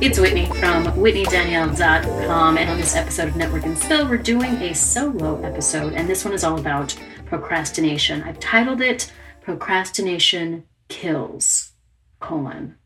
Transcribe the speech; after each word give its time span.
it's 0.00 0.18
Whitney 0.18 0.46
from 0.46 0.84
WhitneyDanielle.com, 0.84 2.58
and 2.58 2.70
on 2.70 2.76
this 2.76 2.96
episode 2.96 3.28
of 3.28 3.36
Network 3.36 3.64
and 3.64 3.78
Spill, 3.78 4.08
we're 4.08 4.16
doing 4.16 4.54
a 4.56 4.74
solo 4.74 5.40
episode, 5.42 5.92
and 5.92 6.08
this 6.08 6.24
one 6.24 6.34
is 6.34 6.42
all 6.42 6.58
about 6.58 6.96
procrastination. 7.26 8.22
I've 8.22 8.40
titled 8.40 8.80
it 8.80 9.12
Procrastination 9.42 10.64
Kills, 10.88 11.72
colon, 12.20 12.76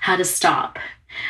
how 0.00 0.16
to 0.16 0.24
stop. 0.24 0.78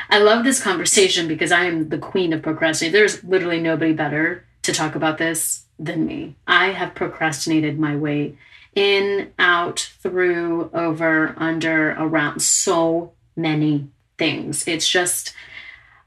I 0.08 0.18
love 0.18 0.44
this 0.44 0.62
conversation 0.62 1.28
because 1.28 1.52
I 1.52 1.64
am 1.64 1.90
the 1.90 1.98
queen 1.98 2.32
of 2.32 2.42
procrastination. 2.42 2.92
There's 2.92 3.22
literally 3.22 3.60
nobody 3.60 3.92
better 3.92 4.46
to 4.62 4.72
talk 4.72 4.94
about 4.94 5.18
this 5.18 5.64
than 5.78 6.06
me. 6.06 6.36
I 6.46 6.68
have 6.68 6.94
procrastinated 6.94 7.78
my 7.78 7.96
way 7.96 8.38
in, 8.74 9.32
out, 9.38 9.90
through, 10.00 10.70
over, 10.72 11.34
under, 11.36 11.90
around 11.92 12.40
so 12.40 13.12
many 13.36 13.88
things. 14.18 14.66
It's 14.68 14.88
just, 14.88 15.34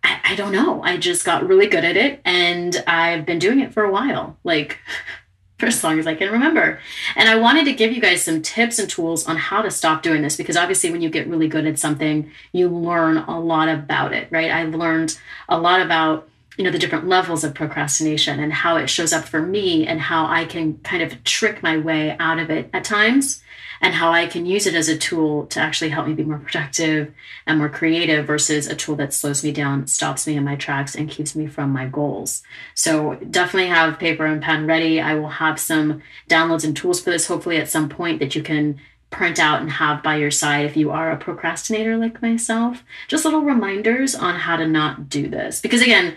I, 0.04 0.20
I, 0.24 0.36
don't 0.36 0.52
know. 0.52 0.82
I 0.84 0.98
just 0.98 1.26
got 1.26 1.48
really 1.48 1.68
good 1.68 1.84
at 1.84 1.98
it 1.98 2.22
and 2.26 2.84
I've 2.88 3.26
been 3.26 3.40
doing 3.40 3.60
it 3.60 3.74
for 3.74 3.84
a 3.84 3.92
while, 3.92 4.38
like 4.44 4.80
for 5.58 5.66
as 5.66 5.84
long 5.84 6.00
as 6.00 6.08
I 6.08 6.16
can 6.16 6.32
remember. 6.32 6.80
And 7.16 7.28
I 7.28 7.36
wanted 7.36 7.66
to 7.66 7.74
give 7.74 7.92
you 7.92 8.02
guys 8.02 8.24
some 8.24 8.42
tips 8.42 8.80
and 8.80 8.90
tools 8.90 9.28
on 9.28 9.38
how 9.38 9.62
to 9.62 9.72
stop 9.72 10.04
doing 10.04 10.22
this 10.22 10.38
because 10.38 10.58
obviously, 10.58 10.92
when 10.92 11.02
you 11.02 11.10
get 11.10 11.28
really 11.28 11.48
good 11.48 11.66
at 11.66 11.80
something, 11.80 12.32
you 12.52 12.70
learn 12.70 13.18
a 13.18 13.40
lot 13.40 13.70
about 13.70 14.14
it, 14.14 14.28
right? 14.32 14.52
I've 14.52 14.76
learned 14.76 15.18
a 15.50 15.60
lot 15.60 15.82
about 15.82 16.30
you 16.58 16.64
know 16.64 16.72
the 16.72 16.80
different 16.80 17.08
levels 17.08 17.44
of 17.44 17.54
procrastination 17.54 18.40
and 18.40 18.52
how 18.52 18.78
it 18.78 18.90
shows 18.90 19.14
up 19.14 19.26
for 19.26 19.42
me 19.42 19.86
and 19.88 20.02
how 20.02 20.26
i 20.26 20.44
can 20.46 20.78
kind 20.80 21.04
of 21.04 21.24
trick 21.24 21.62
my 21.64 21.78
way 21.78 22.16
out 22.20 22.40
of 22.40 22.50
it 22.50 22.70
at 22.74 22.84
times 22.84 23.44
and 23.82 23.94
how 23.94 24.12
I 24.12 24.28
can 24.28 24.46
use 24.46 24.66
it 24.66 24.76
as 24.76 24.90
a 24.90 24.98
tool 24.98 25.46
to 25.48 25.60
actually 25.60 25.90
help 25.90 26.08
me 26.08 26.14
be 26.14 26.24
more 26.24 26.40
productive 26.40 27.14
and 27.46 27.58
more 27.58 27.70
creative 27.70 28.26
versus 28.26 28.68
a 28.68 28.76
tool 28.76 28.96
that 28.96 29.14
slows 29.14 29.44
me 29.44 29.52
down, 29.52 29.88
stops 29.88 30.28
me 30.28 30.36
in 30.36 30.44
my 30.44 30.56
tracks, 30.56 30.96
and 30.96 31.10
keeps 31.10 31.36
me 31.36 31.48
from 31.48 31.72
my 31.72 31.86
goals. 31.86 32.44
So 32.74 33.16
definitely 33.30 33.70
have 33.70 34.00
paper 34.00 34.26
and 34.26 34.42
pen 34.42 34.66
ready. 34.68 35.00
I 35.00 35.16
will 35.16 35.30
have 35.30 35.60
some 35.60 36.02
downloads 36.30 36.64
and 36.64 36.76
tools 36.76 37.02
for 37.02 37.12
this, 37.12 37.28
hopefully, 37.28 37.58
at 37.58 37.70
some 37.70 37.90
point 37.90 38.20
that 38.20 38.36
you 38.36 38.44
can 38.44 38.80
print 39.10 39.40
out 39.40 39.62
and 39.62 39.72
have 39.72 40.04
by 40.04 40.18
your 40.18 40.32
side 40.32 40.66
if 40.66 40.76
you 40.76 40.92
are 40.92 41.12
a 41.12 41.18
procrastinator 41.18 41.96
like 41.98 42.22
myself. 42.22 42.84
Just 43.08 43.24
little 43.24 43.42
reminders 43.42 44.16
on 44.16 44.36
how 44.36 44.58
to 44.58 44.68
not 44.68 45.08
do 45.08 45.30
this. 45.30 45.62
Because 45.62 45.82
again, 45.82 46.16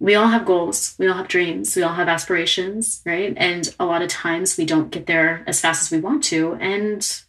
we 0.00 0.14
all 0.14 0.28
have 0.28 0.46
goals, 0.46 0.94
we 0.98 1.08
all 1.08 1.16
have 1.16 1.28
dreams, 1.28 1.74
we 1.74 1.82
all 1.82 1.94
have 1.94 2.08
aspirations, 2.08 3.02
right? 3.04 3.34
And 3.36 3.74
a 3.80 3.84
lot 3.84 4.02
of 4.02 4.08
times 4.08 4.56
we 4.56 4.64
don't 4.64 4.90
get 4.90 5.06
there 5.06 5.42
as 5.46 5.60
fast 5.60 5.82
as 5.82 5.90
we 5.90 6.00
want 6.00 6.22
to, 6.24 6.54
and 6.54 7.22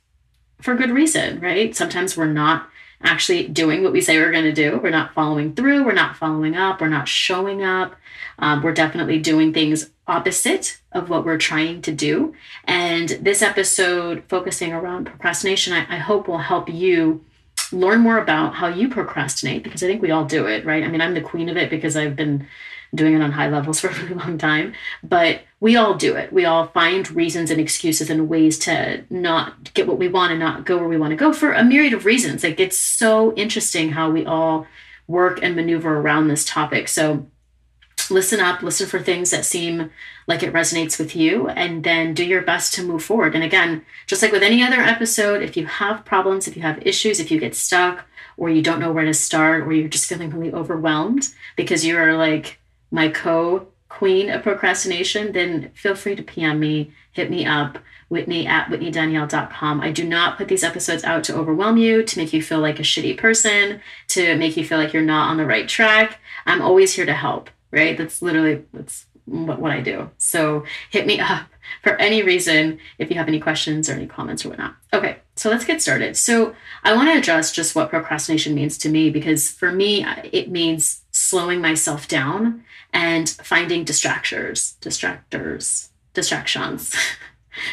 for 0.61 0.75
good 0.75 0.91
reason, 0.91 1.39
right? 1.39 1.75
Sometimes 1.75 2.15
we're 2.15 2.25
not 2.25 2.69
actually 3.01 3.47
doing 3.47 3.81
what 3.81 3.93
we 3.93 4.01
say 4.01 4.17
we're 4.17 4.31
going 4.31 4.43
to 4.43 4.51
do. 4.51 4.77
We're 4.77 4.89
not 4.89 5.13
following 5.13 5.55
through, 5.55 5.85
we're 5.85 5.93
not 5.93 6.17
following 6.17 6.55
up, 6.55 6.81
we're 6.81 6.89
not 6.89 7.07
showing 7.07 7.63
up. 7.63 7.95
Um, 8.39 8.61
we're 8.61 8.73
definitely 8.73 9.19
doing 9.19 9.53
things 9.53 9.89
opposite 10.07 10.79
of 10.91 11.09
what 11.09 11.25
we're 11.25 11.37
trying 11.37 11.81
to 11.83 11.91
do. 11.91 12.33
And 12.65 13.09
this 13.09 13.41
episode, 13.41 14.23
focusing 14.27 14.73
around 14.73 15.05
procrastination, 15.05 15.73
I, 15.73 15.95
I 15.95 15.97
hope 15.97 16.27
will 16.27 16.39
help 16.39 16.69
you 16.69 17.23
learn 17.71 17.99
more 17.99 18.17
about 18.17 18.55
how 18.55 18.67
you 18.67 18.89
procrastinate 18.89 19.63
because 19.63 19.83
I 19.83 19.87
think 19.87 20.01
we 20.01 20.11
all 20.11 20.25
do 20.25 20.47
it, 20.47 20.65
right? 20.65 20.83
I 20.83 20.87
mean, 20.87 21.01
I'm 21.01 21.13
the 21.13 21.21
queen 21.21 21.49
of 21.49 21.57
it 21.57 21.69
because 21.69 21.95
I've 21.95 22.15
been 22.15 22.47
doing 22.93 23.13
it 23.13 23.21
on 23.21 23.31
high 23.31 23.49
levels 23.49 23.79
for 23.81 23.89
a 23.89 23.93
really 23.93 24.15
long 24.15 24.37
time, 24.37 24.73
but 25.03 25.41
we 25.59 25.75
all 25.75 25.95
do 25.95 26.15
it. 26.15 26.31
We 26.31 26.45
all 26.45 26.67
find 26.67 27.09
reasons 27.11 27.51
and 27.51 27.59
excuses 27.59 28.09
and 28.09 28.29
ways 28.29 28.57
to 28.59 29.03
not 29.09 29.73
get 29.73 29.87
what 29.87 29.99
we 29.99 30.07
want 30.07 30.31
and 30.31 30.39
not 30.39 30.65
go 30.65 30.77
where 30.77 30.87
we 30.87 30.97
want 30.97 31.11
to 31.11 31.17
go 31.17 31.33
for 31.33 31.53
a 31.53 31.63
myriad 31.63 31.93
of 31.93 32.05
reasons. 32.05 32.43
Like 32.43 32.59
it's 32.59 32.77
so 32.77 33.33
interesting 33.35 33.91
how 33.91 34.09
we 34.09 34.25
all 34.25 34.67
work 35.07 35.39
and 35.41 35.55
maneuver 35.55 35.97
around 35.97 36.27
this 36.27 36.45
topic. 36.45 36.87
So 36.87 37.27
listen 38.11 38.39
up, 38.39 38.61
listen 38.61 38.87
for 38.87 38.99
things 38.99 39.31
that 39.31 39.45
seem 39.45 39.91
like 40.27 40.43
it 40.43 40.53
resonates 40.53 40.99
with 40.99 41.15
you, 41.15 41.49
and 41.49 41.83
then 41.83 42.13
do 42.13 42.25
your 42.25 42.41
best 42.41 42.73
to 42.73 42.83
move 42.83 43.03
forward. 43.03 43.35
And 43.35 43.43
again, 43.43 43.85
just 44.07 44.21
like 44.21 44.31
with 44.31 44.43
any 44.43 44.63
other 44.63 44.79
episode, 44.79 45.41
if 45.41 45.57
you 45.57 45.65
have 45.65 46.05
problems, 46.05 46.47
if 46.47 46.55
you 46.55 46.61
have 46.61 46.85
issues, 46.85 47.19
if 47.19 47.31
you 47.31 47.39
get 47.39 47.55
stuck, 47.55 48.05
or 48.37 48.49
you 48.49 48.61
don't 48.61 48.79
know 48.79 48.91
where 48.91 49.05
to 49.05 49.13
start, 49.13 49.63
or 49.63 49.73
you're 49.73 49.89
just 49.89 50.07
feeling 50.07 50.29
really 50.29 50.53
overwhelmed 50.53 51.29
because 51.55 51.85
you're 51.85 52.15
like 52.15 52.59
my 52.91 53.09
co 53.09 53.67
queen 53.89 54.29
of 54.29 54.43
procrastination, 54.43 55.31
then 55.31 55.71
feel 55.73 55.95
free 55.95 56.15
to 56.15 56.23
PM 56.23 56.59
me, 56.59 56.91
hit 57.11 57.29
me 57.29 57.45
up. 57.45 57.79
Whitney 58.09 58.47
at 58.47 58.69
WhitneyDanielle.com. 58.69 59.81
I 59.81 59.91
do 59.91 60.03
not 60.03 60.35
put 60.35 60.47
these 60.47 60.63
episodes 60.63 61.03
out 61.03 61.23
to 61.25 61.35
overwhelm 61.35 61.77
you, 61.77 62.01
to 62.01 62.17
make 62.17 62.33
you 62.33 62.41
feel 62.41 62.59
like 62.59 62.79
a 62.79 62.83
shitty 62.83 63.19
person, 63.19 63.81
to 64.07 64.35
make 64.35 64.57
you 64.57 64.65
feel 64.65 64.79
like 64.79 64.93
you're 64.93 65.03
not 65.03 65.29
on 65.29 65.37
the 65.37 65.45
right 65.45 65.69
track. 65.69 66.19
I'm 66.47 66.59
always 66.59 66.93
here 66.93 67.05
to 67.05 67.13
help 67.13 67.51
right? 67.71 67.97
That's 67.97 68.21
literally 68.21 68.63
that's 68.73 69.05
what, 69.25 69.59
what 69.59 69.71
I 69.71 69.81
do. 69.81 70.09
So 70.17 70.65
hit 70.89 71.05
me 71.05 71.19
up 71.19 71.47
for 71.83 71.95
any 71.97 72.23
reason 72.23 72.79
if 72.97 73.09
you 73.09 73.17
have 73.17 73.27
any 73.27 73.39
questions 73.39 73.89
or 73.89 73.93
any 73.93 74.07
comments 74.07 74.45
or 74.45 74.49
whatnot. 74.49 74.75
Okay, 74.93 75.17
so 75.35 75.49
let's 75.49 75.65
get 75.65 75.81
started. 75.81 76.17
So 76.17 76.55
I 76.83 76.93
want 76.93 77.09
to 77.09 77.17
address 77.17 77.51
just 77.51 77.75
what 77.75 77.89
procrastination 77.89 78.55
means 78.55 78.77
to 78.79 78.89
me 78.89 79.09
because 79.09 79.49
for 79.49 79.71
me, 79.71 80.05
it 80.31 80.49
means 80.49 81.01
slowing 81.11 81.61
myself 81.61 82.07
down 82.07 82.63
and 82.91 83.29
finding 83.29 83.85
distractors, 83.85 84.77
distractors, 84.79 85.89
distractions. 86.13 86.95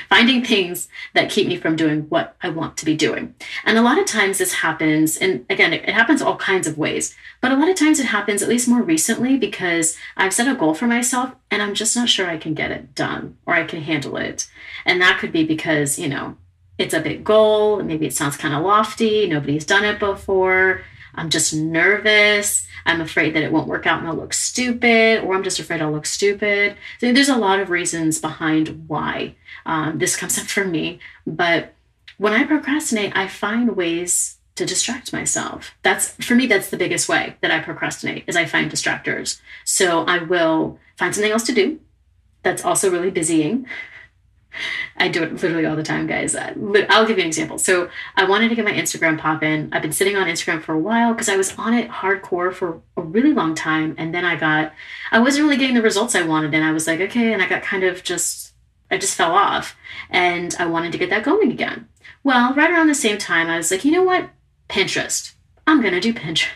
finding 0.08 0.44
things 0.44 0.88
that 1.14 1.30
keep 1.30 1.46
me 1.46 1.56
from 1.56 1.76
doing 1.76 2.02
what 2.02 2.36
I 2.42 2.48
want 2.48 2.76
to 2.78 2.84
be 2.84 2.96
doing. 2.96 3.34
And 3.64 3.78
a 3.78 3.82
lot 3.82 3.98
of 3.98 4.06
times 4.06 4.38
this 4.38 4.54
happens, 4.54 5.16
and 5.16 5.44
again, 5.50 5.72
it, 5.72 5.88
happens 5.88 6.20
all 6.20 6.36
kinds 6.36 6.66
of 6.66 6.78
ways, 6.78 7.14
but 7.40 7.52
a 7.52 7.56
lot 7.56 7.68
of 7.68 7.76
times 7.76 7.98
it 8.00 8.06
happens, 8.06 8.42
at 8.42 8.48
least 8.48 8.68
more 8.68 8.82
recently, 8.82 9.36
because 9.36 9.96
I've 10.16 10.34
set 10.34 10.48
a 10.48 10.54
goal 10.54 10.74
for 10.74 10.86
myself 10.86 11.32
and 11.50 11.62
I'm 11.62 11.74
just 11.74 11.96
not 11.96 12.08
sure 12.08 12.28
I 12.28 12.38
can 12.38 12.54
get 12.54 12.70
it 12.70 12.94
done 12.94 13.38
or 13.46 13.54
I 13.54 13.64
can 13.64 13.82
handle 13.82 14.16
it. 14.16 14.48
And 14.84 15.00
that 15.00 15.18
could 15.18 15.32
be 15.32 15.44
because, 15.44 15.98
you 15.98 16.08
know, 16.08 16.36
it's 16.78 16.94
a 16.94 17.00
big 17.00 17.24
goal, 17.24 17.82
maybe 17.82 18.06
it 18.06 18.14
sounds 18.14 18.36
kind 18.36 18.54
of 18.54 18.62
lofty, 18.62 19.26
nobody's 19.26 19.64
done 19.64 19.84
it 19.84 19.98
before. 19.98 20.82
I'm 21.16 21.30
just 21.30 21.54
nervous. 21.54 22.66
I'm 22.84 23.00
afraid 23.00 23.34
that 23.34 23.42
it 23.42 23.50
won't 23.50 23.68
work 23.68 23.86
out 23.86 23.98
and 23.98 24.08
I'll 24.08 24.14
look 24.14 24.32
stupid, 24.32 25.24
or 25.24 25.34
I'm 25.34 25.42
just 25.42 25.58
afraid 25.58 25.82
I'll 25.82 25.92
look 25.92 26.06
stupid. 26.06 26.76
So 27.00 27.12
there's 27.12 27.28
a 27.28 27.36
lot 27.36 27.58
of 27.58 27.70
reasons 27.70 28.20
behind 28.20 28.88
why 28.88 29.34
um, 29.64 29.98
this 29.98 30.16
comes 30.16 30.38
up 30.38 30.46
for 30.46 30.64
me. 30.64 31.00
But 31.26 31.74
when 32.18 32.32
I 32.32 32.44
procrastinate, 32.44 33.16
I 33.16 33.26
find 33.26 33.76
ways 33.76 34.38
to 34.54 34.64
distract 34.64 35.12
myself. 35.12 35.74
That's 35.82 36.10
for 36.24 36.34
me, 36.34 36.46
that's 36.46 36.70
the 36.70 36.76
biggest 36.76 37.08
way 37.08 37.36
that 37.40 37.50
I 37.50 37.60
procrastinate 37.60 38.24
is 38.26 38.36
I 38.36 38.46
find 38.46 38.70
distractors. 38.70 39.40
So 39.64 40.04
I 40.04 40.18
will 40.18 40.78
find 40.96 41.14
something 41.14 41.32
else 41.32 41.44
to 41.44 41.52
do 41.52 41.80
that's 42.42 42.64
also 42.64 42.90
really 42.90 43.10
busying. 43.10 43.66
I 44.96 45.08
do 45.08 45.22
it 45.22 45.32
literally 45.34 45.66
all 45.66 45.76
the 45.76 45.82
time, 45.82 46.06
guys. 46.06 46.34
Uh, 46.34 46.52
I'll 46.88 47.06
give 47.06 47.18
you 47.18 47.22
an 47.22 47.28
example. 47.28 47.58
So 47.58 47.90
I 48.16 48.24
wanted 48.24 48.48
to 48.48 48.54
get 48.54 48.64
my 48.64 48.72
Instagram 48.72 49.18
pop 49.18 49.42
in. 49.42 49.68
I've 49.72 49.82
been 49.82 49.92
sitting 49.92 50.16
on 50.16 50.26
Instagram 50.26 50.62
for 50.62 50.72
a 50.72 50.78
while 50.78 51.12
because 51.12 51.28
I 51.28 51.36
was 51.36 51.56
on 51.58 51.74
it 51.74 51.90
hardcore 51.90 52.52
for 52.52 52.80
a 52.96 53.02
really 53.02 53.32
long 53.32 53.54
time. 53.54 53.94
And 53.98 54.14
then 54.14 54.24
I 54.24 54.36
got, 54.36 54.72
I 55.10 55.18
wasn't 55.18 55.44
really 55.44 55.56
getting 55.56 55.76
the 55.76 55.82
results 55.82 56.14
I 56.14 56.22
wanted. 56.22 56.54
And 56.54 56.64
I 56.64 56.72
was 56.72 56.86
like, 56.86 57.00
okay. 57.00 57.32
And 57.32 57.42
I 57.42 57.48
got 57.48 57.62
kind 57.62 57.84
of 57.84 58.02
just 58.02 58.46
I 58.90 58.98
just 58.98 59.16
fell 59.16 59.32
off 59.32 59.76
and 60.10 60.54
I 60.58 60.66
wanted 60.66 60.92
to 60.92 60.98
get 60.98 61.10
that 61.10 61.24
going 61.24 61.50
again. 61.50 61.88
Well, 62.22 62.54
right 62.54 62.70
around 62.70 62.88
the 62.88 62.94
same 62.94 63.18
time, 63.18 63.48
I 63.48 63.56
was 63.56 63.70
like, 63.70 63.84
you 63.84 63.92
know 63.92 64.04
what? 64.04 64.30
Pinterest. 64.68 65.34
I'm 65.66 65.80
going 65.80 65.94
to 65.94 66.00
do 66.00 66.14
Pinterest. 66.14 66.48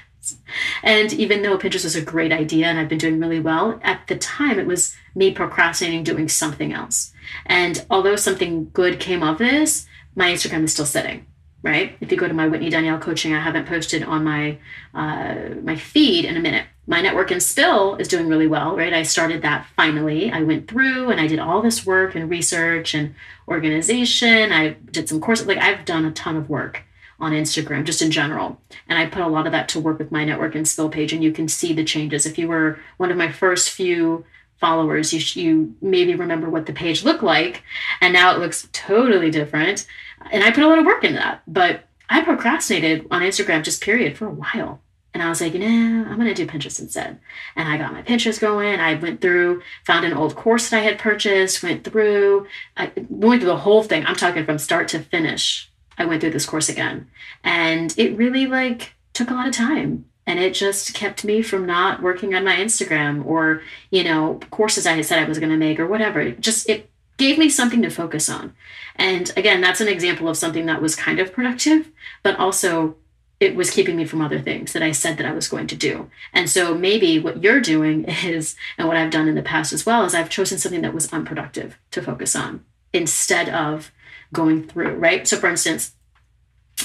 And 0.83 1.13
even 1.13 1.43
though 1.43 1.59
Pinterest 1.59 1.85
was 1.85 1.97
a 1.97 2.03
great 2.03 2.33
idea 2.33 2.67
and 2.67 2.79
I've 2.79 2.89
been 2.89 2.99
doing 2.99 3.21
really 3.21 3.41
well, 3.41 3.81
at 3.83 4.07
the 4.07 4.17
time 4.17 4.59
it 4.59 4.67
was 4.67 4.95
me 5.15 5.33
procrastinating 5.33 6.05
doing 6.05 6.29
something 6.29 6.73
else. 6.73 7.13
And 7.47 7.85
although 7.91 8.17
something 8.17 8.71
good 8.73 9.01
came 9.01 9.23
of 9.23 9.39
this, 9.39 9.87
my 10.15 10.31
Instagram 10.33 10.65
is 10.65 10.73
still 10.73 10.87
sitting 10.87 11.27
right? 11.63 11.97
If 12.01 12.11
you 12.11 12.17
go 12.17 12.29
to 12.29 12.35
my 12.35 12.49
Whitney 12.49 12.71
Danielle 12.71 12.99
coaching, 12.99 13.35
I 13.35 13.41
haven't 13.41 13.67
posted 13.67 14.03
on 14.03 14.25
my 14.25 14.59
uh, 14.95 15.55
my 15.63 15.77
feed 15.77 16.25
in 16.25 16.37
a 16.37 16.41
minute. 16.41 16.67
My 16.87 17.01
network 17.01 17.31
and 17.31 17.43
spill 17.43 17.97
is 17.97 18.09
doing 18.09 18.29
really 18.29 18.49
well, 18.49 18.77
right? 18.77 18.93
I 18.93 19.03
started 19.03 19.43
that 19.43 19.67
finally. 19.77 20.33
I 20.33 20.43
went 20.43 20.69
through 20.69 21.11
and 21.11 21.21
I 21.21 21.27
did 21.27 21.39
all 21.39 21.63
this 21.63 21.87
work 21.87 22.15
and 22.15 22.29
research 22.29 22.95
and 22.95 23.15
organization. 23.47 24.51
I 24.53 24.71
did 24.91 25.09
some 25.09 25.21
courses. 25.21 25.47
Like 25.47 25.59
I've 25.59 25.85
done 25.85 26.05
a 26.05 26.11
ton 26.11 26.37
of 26.37 26.49
work 26.49 26.83
on 27.21 27.33
Instagram, 27.33 27.85
just 27.85 28.03
in 28.03 28.11
general. 28.11 28.61
And 28.89 28.99
I 28.99 29.07
put 29.07 29.23
a 29.23 29.29
lot 29.29 29.47
of 29.47 29.53
that 29.53 29.69
to 29.71 29.81
work 29.81 29.99
with 29.99 30.11
my 30.11 30.25
network 30.25 30.55
and 30.55 30.67
spill 30.67 30.89
page, 30.89 31.13
and 31.13 31.23
you 31.23 31.33
can 31.33 31.49
see 31.49 31.73
the 31.73 31.85
changes. 31.85 32.27
If 32.27 32.39
you 32.39 32.49
were 32.49 32.79
one 32.97 33.11
of 33.11 33.17
my 33.17 33.31
first 33.31 33.71
few 33.71 34.25
followers, 34.59 35.13
you, 35.13 35.43
you 35.43 35.75
maybe 35.81 36.15
remember 36.15 36.49
what 36.51 36.67
the 36.67 36.73
page 36.73 37.05
looked 37.05 37.23
like, 37.23 37.63
and 38.01 38.13
now 38.13 38.35
it 38.35 38.39
looks 38.39 38.69
totally 38.73 39.31
different. 39.31 39.87
And 40.31 40.45
I 40.45 40.51
put 40.51 40.65
a 40.65 40.69
lot 40.69 40.79
of 40.79 40.87
work 40.87 41.05
into 41.05 41.19
that, 41.19 41.43
but 41.47 41.85
I 42.09 42.23
procrastinated 42.23 43.07
on 43.11 43.23
Instagram 43.23 43.63
just 43.63 43.83
period 43.83 44.17
for 44.17 44.27
a 44.27 44.33
while. 44.33 44.81
And 45.13 45.23
I 45.23 45.29
was 45.29 45.41
like, 45.41 45.55
nah, 45.55 45.67
I'm 45.67 46.17
going 46.17 46.33
to 46.33 46.35
do 46.35 46.47
Pinterest 46.47 46.81
instead. 46.81 47.19
And 47.57 47.69
I 47.69 47.77
got 47.77 47.93
my 47.93 48.03
Pinterest 48.03 48.41
going. 48.41 48.79
I 48.79 48.95
went 48.95 49.21
through, 49.21 49.63
found 49.85 50.05
an 50.05 50.13
old 50.13 50.37
course 50.37 50.71
that 50.71 50.79
I 50.79 50.83
had 50.83 50.99
purchased, 50.99 51.63
went 51.63 51.83
through, 51.85 52.47
I 52.77 52.93
went 53.09 53.43
through 53.43 53.51
the 53.51 53.57
whole 53.57 53.83
thing. 53.83 54.07
I'm 54.07 54.15
talking 54.15 54.45
from 54.45 54.59
start 54.59 54.89
to 54.89 55.01
finish. 55.01 55.70
I 55.99 56.05
went 56.05 56.21
through 56.21 56.31
this 56.31 56.47
course 56.47 56.69
again. 56.69 57.09
And 57.45 57.95
it 57.99 58.17
really 58.17 58.47
like 58.47 58.95
took 59.13 59.31
a 59.31 59.35
lot 59.35 59.49
of 59.49 59.55
time. 59.55 60.07
And 60.27 60.39
it 60.39 60.55
just 60.55 60.95
kept 60.95 61.25
me 61.25 61.43
from 61.43 61.67
not 61.67 62.03
working 62.03 62.35
on 62.35 62.45
my 62.45 62.57
Instagram 62.57 63.25
or, 63.25 63.63
you 63.91 64.05
know, 64.05 64.41
courses 64.51 64.87
I 64.87 64.93
had 64.93 65.05
said 65.05 65.19
I 65.19 65.29
was 65.29 65.39
going 65.39 65.51
to 65.51 65.57
make 65.57 65.81
or 65.81 65.87
whatever. 65.87 66.21
It 66.21 66.41
just, 66.41 66.69
it 66.69 66.89
gave 67.17 67.37
me 67.37 67.49
something 67.49 67.83
to 67.83 67.91
focus 67.91 68.29
on. 68.29 68.55
And 68.97 69.33
again, 69.37 69.61
that's 69.61 69.81
an 69.81 69.89
example 69.89 70.29
of 70.29 70.37
something 70.37 70.67
that 70.67 70.83
was 70.83 70.95
kind 70.95 71.19
of 71.19 71.33
productive, 71.33 71.91
but 72.23 72.39
also 72.39 72.97
it 73.41 73.57
was 73.57 73.71
keeping 73.71 73.97
me 73.97 74.05
from 74.05 74.21
other 74.21 74.39
things 74.39 74.75
that 74.75 74.83
I 74.83 74.93
said 74.93 75.17
that 75.17 75.27
I 75.27 75.33
was 75.33 75.49
going 75.49 75.67
to 75.69 75.77
do. 75.77 76.11
And 76.33 76.49
so 76.49 76.75
maybe 76.75 77.19
what 77.19 77.43
you're 77.43 77.61
doing 77.61 78.05
is, 78.25 78.55
and 78.77 78.87
what 78.87 78.97
I've 78.97 79.11
done 79.11 79.29
in 79.29 79.35
the 79.35 79.43
past 79.43 79.73
as 79.73 79.87
well, 79.87 80.05
is 80.05 80.15
I've 80.15 80.31
chosen 80.31 80.59
something 80.59 80.83
that 80.83 80.95
was 80.95 81.13
unproductive 81.13 81.79
to 81.91 82.03
focus 82.03 82.37
on 82.37 82.65
instead 82.93 83.49
of 83.49 83.91
going 84.33 84.67
through, 84.67 84.97
right? 84.97 85.27
So 85.27 85.37
for 85.37 85.49
instance, 85.49 85.93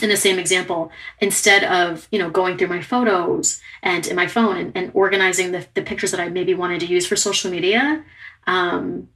in 0.02 0.10
the 0.10 0.18
same 0.18 0.40
example, 0.40 0.92
instead 1.20 1.64
of, 1.64 2.08
you 2.12 2.20
know, 2.20 2.30
going 2.30 2.58
through 2.58 2.68
my 2.68 2.82
photos 2.82 3.62
and 3.82 4.06
in 4.06 4.16
my 4.16 4.28
phone 4.28 4.58
and, 4.58 4.72
and 4.76 4.92
organizing 4.94 5.52
the, 5.52 5.66
the 5.74 5.82
pictures 5.82 6.12
that 6.12 6.20
I 6.20 6.28
maybe 6.28 6.54
wanted 6.54 6.82
to 6.82 6.88
use 6.88 7.08
for 7.08 7.16
social 7.16 7.50
media, 7.50 8.04
um, 8.46 9.08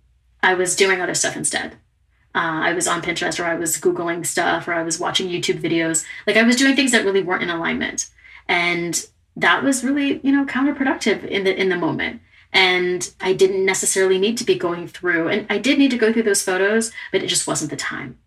I 0.42 0.54
was 0.54 0.76
doing 0.76 1.02
other 1.02 1.14
stuff 1.14 1.36
instead 1.36 1.78
uh, 2.36 2.62
I 2.64 2.74
was 2.74 2.88
on 2.88 3.02
Pinterest 3.02 3.40
or 3.40 3.46
I 3.46 3.56
was 3.56 3.80
Googling 3.80 4.26
stuff 4.26 4.68
or 4.68 4.74
I 4.74 4.84
was 4.84 5.00
watching 5.00 5.30
YouTube 5.30 5.62
videos. 5.62 6.06
Like 6.28 6.38
I 6.38 6.44
was 6.44 6.56
doing 6.56 6.76
things 6.76 6.92
that 6.92 7.04
really 7.04 7.24
weren't 7.24 7.44
in 7.44 7.50
alignment. 7.50 8.10
And 8.48 9.06
that 9.36 9.64
was 9.64 9.84
really, 9.84 10.20
you 10.24 10.32
know, 10.32 10.46
counterproductive 10.46 11.26
in 11.26 11.44
the 11.44 11.60
in 11.60 11.70
the 11.70 11.76
moment. 11.76 12.22
And 12.52 13.12
I 13.22 13.34
didn't 13.34 13.66
necessarily 13.66 14.18
need 14.18 14.38
to 14.38 14.44
be 14.44 14.56
going 14.56 14.88
through, 14.88 15.28
and 15.28 15.46
I 15.50 15.60
did 15.60 15.78
need 15.78 15.92
to 15.92 15.98
go 15.98 16.12
through 16.12 16.24
those 16.24 16.42
photos, 16.42 16.92
but 17.12 17.22
it 17.24 17.28
just 17.28 17.48
wasn't 17.48 17.70
the 17.70 17.78
time. 17.78 18.18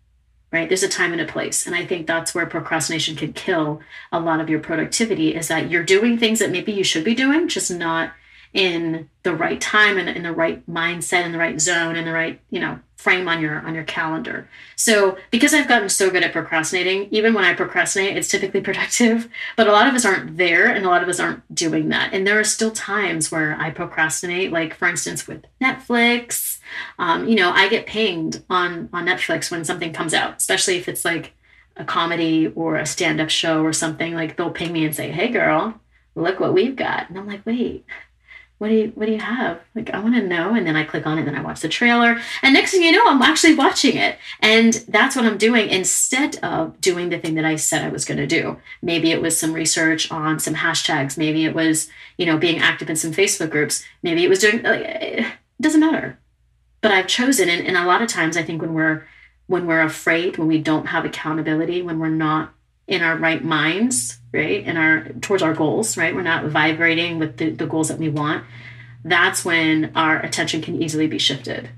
Right? 0.51 0.69
There's 0.69 0.83
a 0.83 0.89
time 0.89 1.13
and 1.13 1.21
a 1.21 1.25
place. 1.25 1.65
And 1.65 1.75
I 1.75 1.83
think 1.83 2.05
that's 2.05 2.35
where 2.35 2.45
procrastination 2.45 3.15
can 3.15 3.33
kill 3.33 3.81
a 4.11 4.19
lot 4.19 4.39
of 4.39 4.49
your 4.49 4.59
productivity 4.59 5.33
is 5.35 5.47
that 5.47 5.71
you're 5.71 5.83
doing 5.83 6.17
things 6.17 6.37
that 6.39 6.51
maybe 6.51 6.71
you 6.71 6.83
should 6.83 7.03
be 7.03 7.15
doing, 7.15 7.47
just 7.47 7.71
not 7.71 8.13
in 8.53 9.09
the 9.23 9.35
right 9.35 9.59
time 9.59 9.97
and 9.97 10.07
in 10.07 10.23
the 10.23 10.31
right 10.31 10.65
mindset 10.69 11.25
in 11.25 11.31
the 11.31 11.37
right 11.37 11.59
zone 11.59 11.95
in 11.95 12.05
the 12.05 12.13
right 12.13 12.39
you 12.51 12.59
know 12.59 12.79
frame 13.03 13.27
on 13.27 13.41
your 13.41 13.59
on 13.59 13.75
your 13.75 13.83
calendar. 13.83 14.47
So 14.77 15.17
because 15.29 15.53
i've 15.53 15.67
gotten 15.67 15.89
so 15.89 16.09
good 16.09 16.23
at 16.23 16.31
procrastinating 16.31 17.09
even 17.11 17.33
when 17.33 17.43
i 17.43 17.53
procrastinate 17.53 18.15
it's 18.15 18.29
typically 18.29 18.61
productive 18.69 19.27
but 19.57 19.67
a 19.67 19.73
lot 19.73 19.87
of 19.87 19.93
us 19.93 20.05
aren't 20.05 20.37
there 20.37 20.67
and 20.67 20.85
a 20.85 20.89
lot 20.89 21.03
of 21.03 21.09
us 21.09 21.19
aren't 21.19 21.43
doing 21.53 21.89
that. 21.89 22.13
And 22.13 22.25
there 22.25 22.39
are 22.39 22.45
still 22.45 22.71
times 22.71 23.29
where 23.29 23.57
i 23.59 23.69
procrastinate 23.69 24.53
like 24.53 24.73
for 24.73 24.87
instance 24.87 25.27
with 25.27 25.45
netflix. 25.61 26.59
Um, 26.97 27.27
you 27.27 27.35
know 27.35 27.51
i 27.51 27.67
get 27.67 27.85
pinged 27.85 28.41
on 28.49 28.89
on 28.93 29.05
netflix 29.05 29.51
when 29.51 29.65
something 29.65 29.91
comes 29.91 30.13
out 30.13 30.37
especially 30.37 30.77
if 30.77 30.87
it's 30.87 31.03
like 31.03 31.33
a 31.75 31.83
comedy 31.83 32.47
or 32.55 32.77
a 32.77 32.85
stand-up 32.85 33.29
show 33.29 33.63
or 33.63 33.73
something 33.73 34.13
like 34.13 34.37
they'll 34.37 34.51
ping 34.51 34.71
me 34.71 34.85
and 34.85 34.95
say 34.95 35.11
hey 35.11 35.27
girl 35.27 35.79
look 36.15 36.39
what 36.39 36.53
we've 36.53 36.77
got. 36.77 37.09
And 37.09 37.17
i'm 37.19 37.27
like 37.27 37.45
wait 37.45 37.85
what 38.57 38.69
do 38.69 38.75
you 38.75 38.91
what 38.95 39.07
do 39.07 39.11
you 39.11 39.19
have? 39.19 39.59
Like 39.75 39.89
i 39.89 39.99
want 39.99 40.15
to 40.15 40.21
know 40.21 40.55
and 40.55 40.65
then 40.65 40.75
i 40.75 40.83
click 40.83 41.05
on 41.05 41.17
it 41.17 41.21
and 41.21 41.27
then 41.29 41.35
i 41.35 41.41
watch 41.41 41.61
the 41.61 41.69
trailer. 41.69 42.19
And 42.41 42.53
next 42.53 42.71
thing 42.71 42.83
you 42.83 42.91
know 42.91 43.03
i'm 43.05 43.21
actually 43.21 43.55
watching 43.55 43.97
it. 43.97 44.17
And 44.39 44.73
that's 44.87 45.15
what 45.15 45.25
i'm 45.25 45.37
doing 45.37 45.69
instead 45.69 46.37
of 46.37 46.79
doing 46.79 47.09
the 47.09 47.19
thing 47.19 47.35
that 47.35 47.45
i 47.45 47.55
said 47.55 47.83
i 47.83 47.89
was 47.89 48.05
going 48.05 48.19
to 48.19 48.27
do. 48.27 48.57
Maybe 48.81 49.11
it 49.11 49.21
was 49.21 49.37
some 49.37 49.53
research 49.53 50.11
on 50.11 50.39
some 50.39 50.55
hashtags. 50.55 51.17
Maybe 51.17 51.45
it 51.45 51.53
was 51.53 51.89
you 52.17 52.25
know 52.25 52.37
being 52.37 52.59
active 52.59 52.89
in 52.89 52.95
some 52.95 53.11
facebook 53.11 53.49
groups. 53.49 53.83
Maybe 54.01 54.23
it 54.23 54.29
was 54.29 54.39
doing 54.39 54.61
like, 54.63 54.81
it 54.81 55.25
doesn't 55.59 55.81
matter. 55.81 56.19
But 56.81 56.91
i've 56.91 57.07
chosen 57.07 57.49
and, 57.49 57.65
and 57.65 57.77
a 57.77 57.85
lot 57.85 58.01
of 58.01 58.07
times 58.07 58.37
i 58.37 58.43
think 58.43 58.61
when 58.61 58.73
we're 58.73 59.05
when 59.47 59.67
we're 59.67 59.81
afraid 59.81 60.37
when 60.37 60.47
we 60.47 60.59
don't 60.59 60.87
have 60.87 61.05
accountability 61.05 61.81
when 61.81 61.99
we're 61.99 62.09
not 62.09 62.53
in 62.87 63.01
our 63.01 63.17
right 63.17 63.43
minds, 63.43 64.19
right? 64.33 64.63
In 64.63 64.77
our 64.77 65.09
towards 65.21 65.43
our 65.43 65.53
goals, 65.53 65.97
right? 65.97 66.13
We're 66.13 66.21
not 66.21 66.45
vibrating 66.45 67.19
with 67.19 67.37
the, 67.37 67.51
the 67.51 67.65
goals 67.65 67.89
that 67.89 67.99
we 67.99 68.09
want. 68.09 68.45
That's 69.03 69.43
when 69.43 69.91
our 69.95 70.19
attention 70.19 70.61
can 70.61 70.81
easily 70.81 71.07
be 71.07 71.19
shifted. 71.19 71.69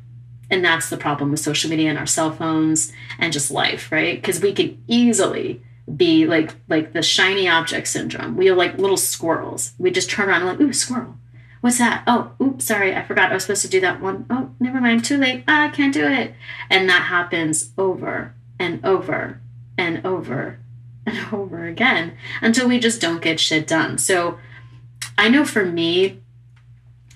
And 0.49 0.63
that's 0.63 0.89
the 0.89 0.97
problem 0.97 1.31
with 1.31 1.39
social 1.39 1.69
media 1.69 1.89
and 1.89 1.97
our 1.97 2.05
cell 2.05 2.31
phones 2.31 2.91
and 3.17 3.33
just 3.33 3.49
life, 3.49 3.91
right? 3.91 4.15
Because 4.21 4.41
we 4.41 4.53
could 4.53 4.77
easily 4.87 5.61
be 5.95 6.25
like 6.25 6.55
like 6.67 6.93
the 6.93 7.01
shiny 7.01 7.47
object 7.47 7.87
syndrome. 7.87 8.35
We 8.35 8.49
are 8.49 8.55
like 8.55 8.77
little 8.77 8.97
squirrels. 8.97 9.73
We 9.77 9.91
just 9.91 10.09
turn 10.09 10.29
around 10.29 10.41
and 10.41 10.49
like, 10.49 10.61
ooh, 10.61 10.73
squirrel. 10.73 11.15
What's 11.61 11.79
that? 11.79 12.03
Oh, 12.05 12.31
oops, 12.39 12.65
sorry, 12.65 12.95
I 12.95 13.03
forgot 13.03 13.31
I 13.31 13.33
was 13.33 13.43
supposed 13.43 13.63
to 13.63 13.67
do 13.67 13.81
that 13.81 13.99
one. 13.99 14.27
Oh, 14.29 14.51
never 14.59 14.79
mind, 14.79 15.03
too 15.03 15.17
late. 15.17 15.43
Ah, 15.47 15.63
I 15.63 15.69
can't 15.69 15.93
do 15.93 16.05
it. 16.05 16.35
And 16.69 16.87
that 16.87 17.03
happens 17.03 17.71
over 17.75 18.35
and 18.59 18.85
over 18.85 19.41
and 19.75 20.05
over 20.05 20.59
and 21.05 21.17
over 21.33 21.65
again 21.65 22.17
until 22.41 22.67
we 22.67 22.79
just 22.79 23.01
don't 23.01 23.21
get 23.21 23.39
shit 23.39 23.67
done. 23.67 23.97
So 23.97 24.39
I 25.17 25.29
know 25.29 25.45
for 25.45 25.65
me, 25.65 26.21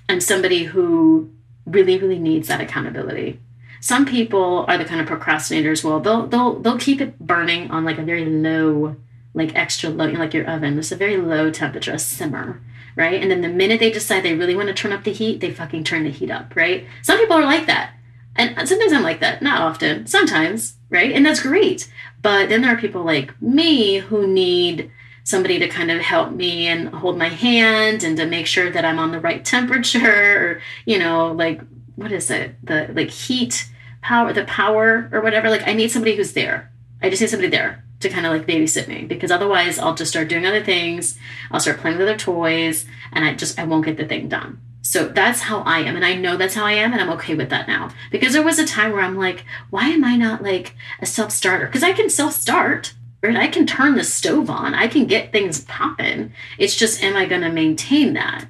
I'm 0.07 0.19
somebody 0.19 0.65
who 0.65 1.29
really, 1.65 1.97
really 1.97 2.19
needs 2.19 2.47
that 2.47 2.61
accountability. 2.61 3.39
Some 3.81 4.05
people 4.05 4.65
are 4.67 4.77
the 4.77 4.85
kind 4.85 4.99
of 4.99 5.07
procrastinators. 5.07 5.83
Well, 5.83 5.99
they'll 5.99 6.27
they'll 6.27 6.59
they'll 6.59 6.77
keep 6.77 6.99
it 6.99 7.17
burning 7.19 7.71
on 7.71 7.85
like 7.85 7.97
a 7.97 8.03
very 8.03 8.25
low, 8.25 8.97
like 9.33 9.55
extra 9.55 9.89
low, 9.89 10.07
like 10.07 10.33
your 10.33 10.49
oven. 10.49 10.77
It's 10.77 10.91
a 10.91 10.97
very 10.97 11.17
low 11.17 11.49
temperature, 11.49 11.93
a 11.93 11.99
simmer, 11.99 12.61
right? 12.95 13.21
And 13.21 13.31
then 13.31 13.41
the 13.41 13.47
minute 13.47 13.79
they 13.79 13.91
decide 13.91 14.23
they 14.23 14.35
really 14.35 14.55
want 14.55 14.67
to 14.67 14.73
turn 14.73 14.91
up 14.91 15.03
the 15.03 15.13
heat, 15.13 15.39
they 15.39 15.51
fucking 15.51 15.85
turn 15.85 16.03
the 16.03 16.09
heat 16.09 16.31
up, 16.31 16.55
right? 16.55 16.85
Some 17.03 17.17
people 17.17 17.37
are 17.37 17.45
like 17.45 17.67
that. 17.67 17.93
And 18.35 18.67
sometimes 18.67 18.93
I'm 18.93 19.03
like 19.03 19.19
that, 19.19 19.41
not 19.41 19.61
often, 19.61 20.07
sometimes, 20.07 20.75
right? 20.89 21.11
And 21.11 21.25
that's 21.25 21.41
great. 21.41 21.91
But 22.21 22.49
then 22.49 22.61
there 22.61 22.73
are 22.73 22.79
people 22.79 23.03
like 23.03 23.39
me 23.41 23.97
who 23.97 24.27
need 24.27 24.91
somebody 25.23 25.59
to 25.59 25.67
kind 25.67 25.91
of 25.91 26.01
help 26.01 26.31
me 26.31 26.67
and 26.67 26.89
hold 26.89 27.17
my 27.17 27.29
hand 27.29 28.03
and 28.03 28.17
to 28.17 28.25
make 28.25 28.47
sure 28.47 28.69
that 28.71 28.83
I'm 28.83 28.99
on 28.99 29.11
the 29.11 29.19
right 29.19 29.43
temperature 29.55 30.57
or, 30.57 30.61
you 30.85 30.97
know, 30.97 31.31
like, 31.31 31.61
what 31.95 32.11
is 32.11 32.29
it? 32.31 32.55
The 32.65 32.89
like 32.93 33.09
heat 33.09 33.69
power, 34.01 34.33
the 34.33 34.45
power 34.45 35.09
or 35.11 35.21
whatever. 35.21 35.49
Like, 35.49 35.67
I 35.67 35.73
need 35.73 35.91
somebody 35.91 36.15
who's 36.15 36.33
there. 36.33 36.71
I 37.01 37.09
just 37.09 37.21
need 37.21 37.29
somebody 37.29 37.49
there 37.49 37.83
to 37.99 38.09
kind 38.09 38.25
of 38.25 38.31
like 38.31 38.47
babysit 38.47 38.87
me 38.87 39.03
because 39.03 39.31
otherwise 39.31 39.77
I'll 39.77 39.95
just 39.95 40.11
start 40.11 40.29
doing 40.29 40.45
other 40.45 40.63
things. 40.63 41.17
I'll 41.51 41.59
start 41.59 41.79
playing 41.79 41.97
with 41.97 42.07
other 42.07 42.17
toys 42.17 42.85
and 43.11 43.25
I 43.25 43.33
just, 43.35 43.59
I 43.59 43.65
won't 43.65 43.85
get 43.85 43.97
the 43.97 44.05
thing 44.05 44.29
done. 44.29 44.61
So 44.81 45.07
that's 45.07 45.41
how 45.41 45.61
I 45.61 45.79
am. 45.79 45.95
And 45.95 46.05
I 46.05 46.15
know 46.15 46.37
that's 46.37 46.55
how 46.55 46.65
I 46.65 46.73
am. 46.73 46.93
And 46.93 47.01
I'm 47.01 47.11
okay 47.11 47.35
with 47.35 47.49
that 47.49 47.67
now. 47.67 47.89
Because 48.11 48.33
there 48.33 48.43
was 48.43 48.59
a 48.59 48.65
time 48.65 48.91
where 48.91 49.01
I'm 49.01 49.17
like, 49.17 49.43
why 49.69 49.89
am 49.89 50.03
I 50.03 50.15
not 50.15 50.41
like 50.41 50.75
a 51.01 51.05
self 51.05 51.31
starter? 51.31 51.65
Because 51.65 51.83
I 51.83 51.93
can 51.93 52.09
self 52.09 52.33
start, 52.33 52.93
right? 53.21 53.35
I 53.35 53.47
can 53.47 53.67
turn 53.67 53.95
the 53.95 54.03
stove 54.03 54.49
on, 54.49 54.73
I 54.73 54.87
can 54.87 55.05
get 55.05 55.31
things 55.31 55.63
popping. 55.65 56.33
It's 56.57 56.75
just, 56.75 57.03
am 57.03 57.15
I 57.15 57.25
going 57.25 57.41
to 57.41 57.51
maintain 57.51 58.13
that? 58.13 58.45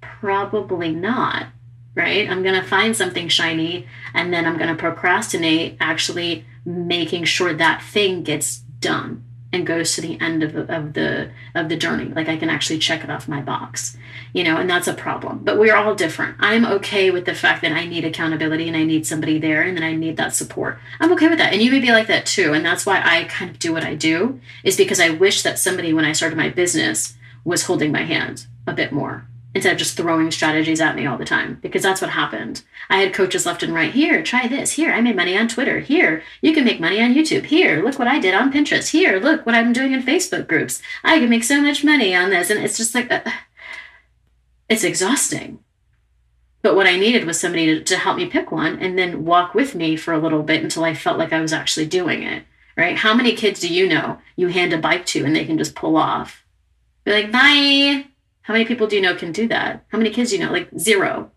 Probably 0.00 0.92
not, 0.92 1.46
right? 1.94 2.28
I'm 2.28 2.42
going 2.42 2.60
to 2.60 2.66
find 2.66 2.96
something 2.96 3.28
shiny 3.28 3.86
and 4.12 4.32
then 4.32 4.46
I'm 4.46 4.58
going 4.58 4.68
to 4.68 4.74
procrastinate 4.74 5.76
actually 5.80 6.44
making 6.64 7.24
sure 7.24 7.54
that 7.54 7.82
thing 7.82 8.22
gets 8.22 8.58
done 8.58 9.24
and 9.52 9.66
goes 9.66 9.94
to 9.94 10.00
the 10.00 10.20
end 10.20 10.42
of, 10.42 10.54
of 10.70 10.92
the 10.92 11.30
of 11.54 11.68
the 11.68 11.76
journey. 11.76 12.06
Like 12.06 12.28
i 12.28 12.36
can 12.36 12.50
actually 12.50 12.78
check 12.78 13.04
it 13.04 13.10
off 13.10 13.28
my 13.28 13.40
box 13.40 13.96
you 14.32 14.44
know 14.44 14.56
and 14.56 14.68
that's 14.68 14.88
a 14.88 14.94
problem. 14.94 15.40
But 15.42 15.58
we're 15.58 15.74
all 15.74 15.94
different. 15.94 16.36
I'm 16.40 16.64
okay 16.64 17.10
with 17.10 17.24
the 17.24 17.34
fact 17.34 17.62
that 17.62 17.72
i 17.72 17.86
need 17.86 18.04
accountability 18.04 18.68
and 18.68 18.76
i 18.76 18.84
need 18.84 19.06
somebody 19.06 19.38
there 19.38 19.62
and 19.62 19.76
then 19.76 19.84
i 19.84 19.94
need 19.94 20.16
that 20.16 20.34
support. 20.34 20.78
I'm 21.00 21.12
okay 21.12 21.28
with 21.28 21.38
that. 21.38 21.52
And 21.52 21.62
you 21.62 21.70
may 21.70 21.80
be 21.80 21.92
like 21.92 22.06
that 22.08 22.26
too. 22.26 22.52
And 22.52 22.64
that's 22.64 22.86
why 22.86 23.00
i 23.04 23.24
kind 23.24 23.50
of 23.50 23.58
do 23.58 23.72
what 23.72 23.84
i 23.84 23.94
do 23.94 24.40
is 24.64 24.76
because 24.76 25.00
i 25.00 25.10
wish 25.10 25.42
that 25.42 25.58
somebody 25.58 25.92
when 25.92 26.04
i 26.04 26.12
started 26.12 26.36
my 26.36 26.48
business 26.48 27.16
was 27.44 27.64
holding 27.64 27.90
my 27.90 28.02
hand 28.02 28.46
a 28.66 28.72
bit 28.72 28.92
more 28.92 29.26
instead 29.54 29.72
of 29.72 29.78
just 29.78 29.96
throwing 29.96 30.30
strategies 30.30 30.80
at 30.80 30.94
me 30.94 31.06
all 31.06 31.18
the 31.18 31.24
time 31.24 31.58
because 31.60 31.82
that's 31.82 32.00
what 32.00 32.10
happened. 32.10 32.62
I 32.88 32.98
had 32.98 33.14
coaches 33.14 33.46
left 33.46 33.62
and 33.62 33.74
right. 33.74 33.92
Here, 33.92 34.22
try 34.22 34.46
this. 34.46 34.72
Here, 34.72 34.92
I 34.92 35.00
made 35.00 35.16
money 35.16 35.36
on 35.36 35.48
Twitter. 35.48 35.80
Here, 35.80 36.22
you 36.40 36.52
can 36.52 36.64
make 36.64 36.80
money 36.80 37.02
on 37.02 37.14
YouTube. 37.14 37.46
Here, 37.46 37.82
look 37.82 37.98
what 37.98 38.08
I 38.08 38.18
did 38.18 38.34
on 38.34 38.52
Pinterest. 38.52 38.90
Here, 38.90 39.18
look 39.18 39.44
what 39.44 39.54
I'm 39.54 39.72
doing 39.72 39.92
in 39.92 40.02
Facebook 40.02 40.46
groups. 40.46 40.80
I 41.02 41.18
can 41.18 41.28
make 41.28 41.44
so 41.44 41.60
much 41.60 41.84
money 41.84 42.14
on 42.14 42.30
this. 42.30 42.50
And 42.50 42.62
it's 42.62 42.76
just 42.76 42.94
like, 42.94 43.10
uh, 43.10 43.22
it's 44.68 44.84
exhausting. 44.84 45.58
But 46.62 46.76
what 46.76 46.86
I 46.86 46.96
needed 46.96 47.24
was 47.24 47.40
somebody 47.40 47.66
to, 47.66 47.82
to 47.82 47.96
help 47.96 48.18
me 48.18 48.26
pick 48.26 48.52
one 48.52 48.78
and 48.78 48.98
then 48.98 49.24
walk 49.24 49.54
with 49.54 49.74
me 49.74 49.96
for 49.96 50.12
a 50.12 50.18
little 50.18 50.42
bit 50.42 50.62
until 50.62 50.84
I 50.84 50.94
felt 50.94 51.18
like 51.18 51.32
I 51.32 51.40
was 51.40 51.52
actually 51.52 51.86
doing 51.86 52.22
it 52.22 52.44
right? 52.80 52.96
How 52.96 53.14
many 53.14 53.34
kids 53.34 53.60
do 53.60 53.72
you 53.72 53.88
know 53.88 54.18
you 54.36 54.48
hand 54.48 54.72
a 54.72 54.78
bike 54.78 55.04
to 55.06 55.24
and 55.24 55.36
they 55.36 55.44
can 55.44 55.58
just 55.58 55.74
pull 55.74 55.96
off? 55.96 56.44
Be 57.04 57.12
like, 57.12 57.32
bye. 57.32 58.09
How 58.42 58.54
many 58.54 58.64
people 58.64 58.86
do 58.86 58.96
you 58.96 59.02
know 59.02 59.14
can 59.14 59.32
do 59.32 59.46
that? 59.48 59.84
How 59.88 59.98
many 59.98 60.10
kids 60.10 60.30
do 60.30 60.38
you 60.38 60.44
know? 60.44 60.52
Like 60.52 60.68
zero. 60.78 61.30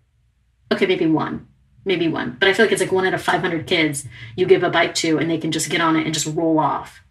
Okay, 0.72 0.86
maybe 0.86 1.06
one. 1.06 1.48
Maybe 1.86 2.08
one. 2.08 2.38
But 2.40 2.50
I 2.50 2.54
feel 2.54 2.66
like 2.66 2.72
it's 2.72 2.82
like 2.82 2.92
one 2.92 3.06
out 3.06 3.14
of 3.14 3.22
500 3.22 3.68
kids 3.68 4.06
you 4.36 4.46
give 4.46 4.64
a 4.64 4.70
bike 4.70 4.96
to 4.96 5.18
and 5.18 5.30
they 5.30 5.38
can 5.38 5.52
just 5.52 5.70
get 5.70 5.82
on 5.82 5.96
it 5.96 6.06
and 6.06 6.14
just 6.14 6.28
roll 6.28 6.60
off. 6.60 7.04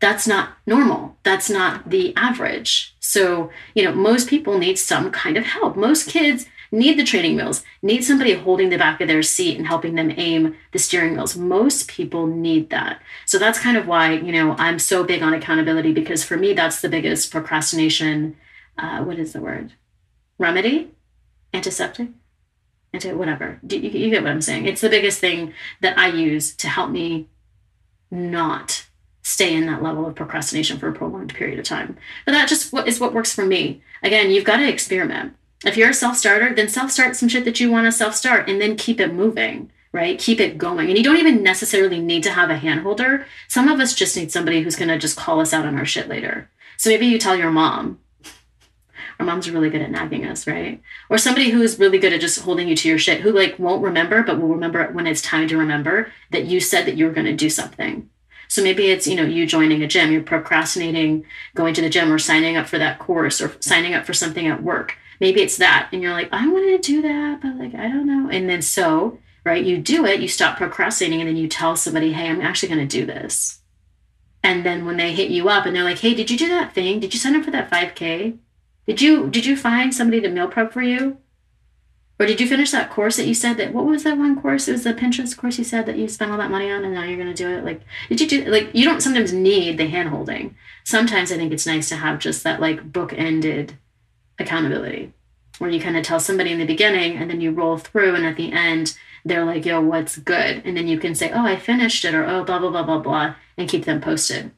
That's 0.00 0.26
not 0.26 0.50
normal. 0.66 1.16
That's 1.22 1.50
not 1.50 1.90
the 1.90 2.14
average. 2.16 2.96
So, 3.00 3.50
you 3.74 3.84
know, 3.84 3.94
most 3.94 4.28
people 4.28 4.58
need 4.58 4.78
some 4.78 5.10
kind 5.10 5.36
of 5.36 5.44
help. 5.44 5.76
Most 5.76 6.08
kids 6.08 6.46
need 6.70 6.98
the 6.98 7.04
training 7.04 7.36
wheels, 7.36 7.64
need 7.82 8.04
somebody 8.04 8.34
holding 8.34 8.68
the 8.68 8.78
back 8.78 9.00
of 9.00 9.08
their 9.08 9.22
seat 9.22 9.56
and 9.56 9.66
helping 9.66 9.94
them 9.94 10.12
aim 10.16 10.54
the 10.72 10.78
steering 10.78 11.14
wheels. 11.14 11.36
Most 11.36 11.88
people 11.88 12.26
need 12.26 12.70
that. 12.70 13.00
So 13.24 13.38
that's 13.38 13.58
kind 13.58 13.76
of 13.76 13.86
why, 13.86 14.12
you 14.12 14.32
know, 14.32 14.54
I'm 14.58 14.78
so 14.78 15.02
big 15.02 15.22
on 15.22 15.34
accountability 15.34 15.92
because 15.92 16.22
for 16.22 16.36
me, 16.36 16.52
that's 16.52 16.80
the 16.80 16.88
biggest 16.88 17.30
procrastination. 17.30 18.36
Uh, 18.78 19.02
what 19.02 19.18
is 19.18 19.32
the 19.32 19.40
word? 19.40 19.72
Remedy? 20.38 20.92
Antiseptic? 21.52 22.08
Anti 22.92 23.12
whatever. 23.12 23.58
You, 23.68 23.78
you 23.78 24.10
get 24.10 24.22
what 24.22 24.32
I'm 24.32 24.40
saying? 24.40 24.66
It's 24.66 24.80
the 24.80 24.88
biggest 24.88 25.20
thing 25.20 25.52
that 25.80 25.98
I 25.98 26.08
use 26.08 26.54
to 26.56 26.68
help 26.68 26.90
me 26.90 27.28
not 28.10 28.86
stay 29.22 29.54
in 29.54 29.66
that 29.66 29.82
level 29.82 30.06
of 30.06 30.14
procrastination 30.14 30.78
for 30.78 30.88
a 30.88 30.92
prolonged 30.92 31.34
period 31.34 31.58
of 31.58 31.64
time. 31.66 31.98
But 32.24 32.32
that 32.32 32.48
just 32.48 32.72
is 32.86 32.98
what 32.98 33.12
works 33.12 33.34
for 33.34 33.44
me. 33.44 33.82
Again, 34.02 34.30
you've 34.30 34.44
got 34.44 34.56
to 34.56 34.68
experiment. 34.68 35.34
If 35.64 35.76
you're 35.76 35.90
a 35.90 35.94
self 35.94 36.16
starter, 36.16 36.54
then 36.54 36.68
self 36.68 36.90
start 36.90 37.16
some 37.16 37.28
shit 37.28 37.44
that 37.44 37.60
you 37.60 37.70
want 37.70 37.86
to 37.86 37.92
self 37.92 38.14
start 38.14 38.48
and 38.48 38.60
then 38.60 38.76
keep 38.76 39.00
it 39.00 39.12
moving, 39.12 39.70
right? 39.92 40.18
Keep 40.18 40.40
it 40.40 40.56
going. 40.56 40.88
And 40.88 40.96
you 40.96 41.04
don't 41.04 41.18
even 41.18 41.42
necessarily 41.42 42.00
need 42.00 42.22
to 42.22 42.32
have 42.32 42.48
a 42.48 42.56
hand 42.56 42.80
holder. 42.80 43.26
Some 43.48 43.68
of 43.68 43.80
us 43.80 43.94
just 43.94 44.16
need 44.16 44.32
somebody 44.32 44.62
who's 44.62 44.76
going 44.76 44.88
to 44.88 44.98
just 44.98 45.16
call 45.16 45.40
us 45.40 45.52
out 45.52 45.66
on 45.66 45.76
our 45.76 45.84
shit 45.84 46.08
later. 46.08 46.48
So 46.78 46.88
maybe 46.90 47.06
you 47.06 47.18
tell 47.18 47.36
your 47.36 47.50
mom. 47.50 47.98
Our 49.18 49.26
mom's 49.26 49.50
really 49.50 49.70
good 49.70 49.82
at 49.82 49.90
nagging 49.90 50.24
us, 50.24 50.46
right? 50.46 50.80
Or 51.10 51.18
somebody 51.18 51.50
who 51.50 51.60
is 51.62 51.78
really 51.78 51.98
good 51.98 52.12
at 52.12 52.20
just 52.20 52.40
holding 52.40 52.68
you 52.68 52.76
to 52.76 52.88
your 52.88 52.98
shit, 52.98 53.20
who 53.20 53.32
like 53.32 53.58
won't 53.58 53.82
remember, 53.82 54.22
but 54.22 54.40
will 54.40 54.48
remember 54.48 54.86
when 54.92 55.06
it's 55.06 55.22
time 55.22 55.48
to 55.48 55.56
remember 55.56 56.12
that 56.30 56.46
you 56.46 56.60
said 56.60 56.86
that 56.86 56.96
you 56.96 57.06
were 57.06 57.12
going 57.12 57.26
to 57.26 57.34
do 57.34 57.50
something 57.50 58.08
so 58.48 58.62
maybe 58.62 58.86
it's, 58.86 59.06
you 59.06 59.14
know, 59.14 59.24
you 59.24 59.46
joining 59.46 59.82
a 59.82 59.86
gym, 59.86 60.10
you're 60.10 60.22
procrastinating 60.22 61.26
going 61.54 61.74
to 61.74 61.82
the 61.82 61.90
gym 61.90 62.10
or 62.10 62.18
signing 62.18 62.56
up 62.56 62.66
for 62.66 62.78
that 62.78 62.98
course 62.98 63.40
or 63.40 63.54
signing 63.60 63.94
up 63.94 64.06
for 64.06 64.14
something 64.14 64.46
at 64.46 64.62
work. 64.62 64.96
Maybe 65.20 65.42
it's 65.42 65.58
that. 65.58 65.90
And 65.92 66.02
you're 66.02 66.12
like, 66.12 66.30
I 66.32 66.48
wanted 66.48 66.82
to 66.82 66.92
do 66.92 67.02
that, 67.02 67.42
but 67.42 67.56
like, 67.56 67.74
I 67.74 67.88
don't 67.88 68.06
know. 68.06 68.30
And 68.30 68.48
then 68.48 68.62
so, 68.62 69.18
right, 69.44 69.62
you 69.62 69.76
do 69.76 70.06
it, 70.06 70.20
you 70.20 70.28
stop 70.28 70.56
procrastinating, 70.56 71.20
and 71.20 71.28
then 71.28 71.36
you 71.36 71.46
tell 71.46 71.76
somebody, 71.76 72.12
hey, 72.12 72.28
I'm 72.28 72.40
actually 72.40 72.70
going 72.70 72.88
to 72.88 72.98
do 72.98 73.04
this. 73.04 73.60
And 74.42 74.64
then 74.64 74.86
when 74.86 74.96
they 74.96 75.12
hit 75.12 75.30
you 75.30 75.48
up 75.50 75.66
and 75.66 75.76
they're 75.76 75.84
like, 75.84 75.98
hey, 75.98 76.14
did 76.14 76.30
you 76.30 76.38
do 76.38 76.48
that 76.48 76.72
thing? 76.72 77.00
Did 77.00 77.12
you 77.12 77.20
sign 77.20 77.36
up 77.36 77.44
for 77.44 77.50
that 77.50 77.70
5K? 77.70 78.38
Did 78.88 79.02
you 79.02 79.28
did 79.28 79.44
you 79.44 79.54
find 79.54 79.94
somebody 79.94 80.22
to 80.22 80.30
meal 80.30 80.48
prep 80.48 80.72
for 80.72 80.80
you? 80.80 81.18
Or 82.18 82.24
did 82.24 82.40
you 82.40 82.48
finish 82.48 82.70
that 82.70 82.90
course 82.90 83.18
that 83.18 83.26
you 83.26 83.34
said 83.34 83.58
that 83.58 83.74
what 83.74 83.84
was 83.84 84.02
that 84.04 84.16
one 84.16 84.40
course? 84.40 84.66
It 84.66 84.72
was 84.72 84.84
the 84.84 84.94
Pinterest 84.94 85.36
course 85.36 85.58
you 85.58 85.62
said 85.62 85.84
that 85.84 85.98
you 85.98 86.08
spent 86.08 86.32
all 86.32 86.38
that 86.38 86.50
money 86.50 86.70
on 86.70 86.86
and 86.86 86.94
now 86.94 87.04
you're 87.04 87.18
gonna 87.18 87.34
do 87.34 87.50
it. 87.50 87.66
Like 87.66 87.82
did 88.08 88.18
you 88.18 88.26
do 88.26 88.44
like 88.46 88.70
you 88.72 88.86
don't 88.86 89.02
sometimes 89.02 89.30
need 89.30 89.76
the 89.76 89.88
hand 89.88 90.08
holding. 90.08 90.56
Sometimes 90.84 91.30
I 91.30 91.36
think 91.36 91.52
it's 91.52 91.66
nice 91.66 91.90
to 91.90 91.96
have 91.96 92.18
just 92.18 92.42
that 92.44 92.62
like 92.62 92.90
book 92.90 93.12
ended 93.12 93.76
accountability 94.38 95.12
where 95.58 95.68
you 95.68 95.80
kind 95.80 95.98
of 95.98 96.02
tell 96.02 96.18
somebody 96.18 96.50
in 96.50 96.58
the 96.58 96.64
beginning 96.64 97.18
and 97.18 97.28
then 97.28 97.42
you 97.42 97.50
roll 97.50 97.76
through 97.76 98.14
and 98.14 98.24
at 98.24 98.36
the 98.36 98.52
end 98.52 98.96
they're 99.22 99.44
like, 99.44 99.66
yo, 99.66 99.82
what's 99.82 100.16
good? 100.16 100.62
And 100.64 100.78
then 100.78 100.88
you 100.88 100.98
can 100.98 101.14
say, 101.14 101.30
Oh, 101.30 101.44
I 101.44 101.56
finished 101.58 102.06
it 102.06 102.14
or 102.14 102.24
oh 102.24 102.42
blah 102.42 102.58
blah 102.58 102.70
blah 102.70 102.84
blah 102.84 103.00
blah 103.00 103.34
and 103.58 103.68
keep 103.68 103.84
them 103.84 104.00
posted 104.00 104.50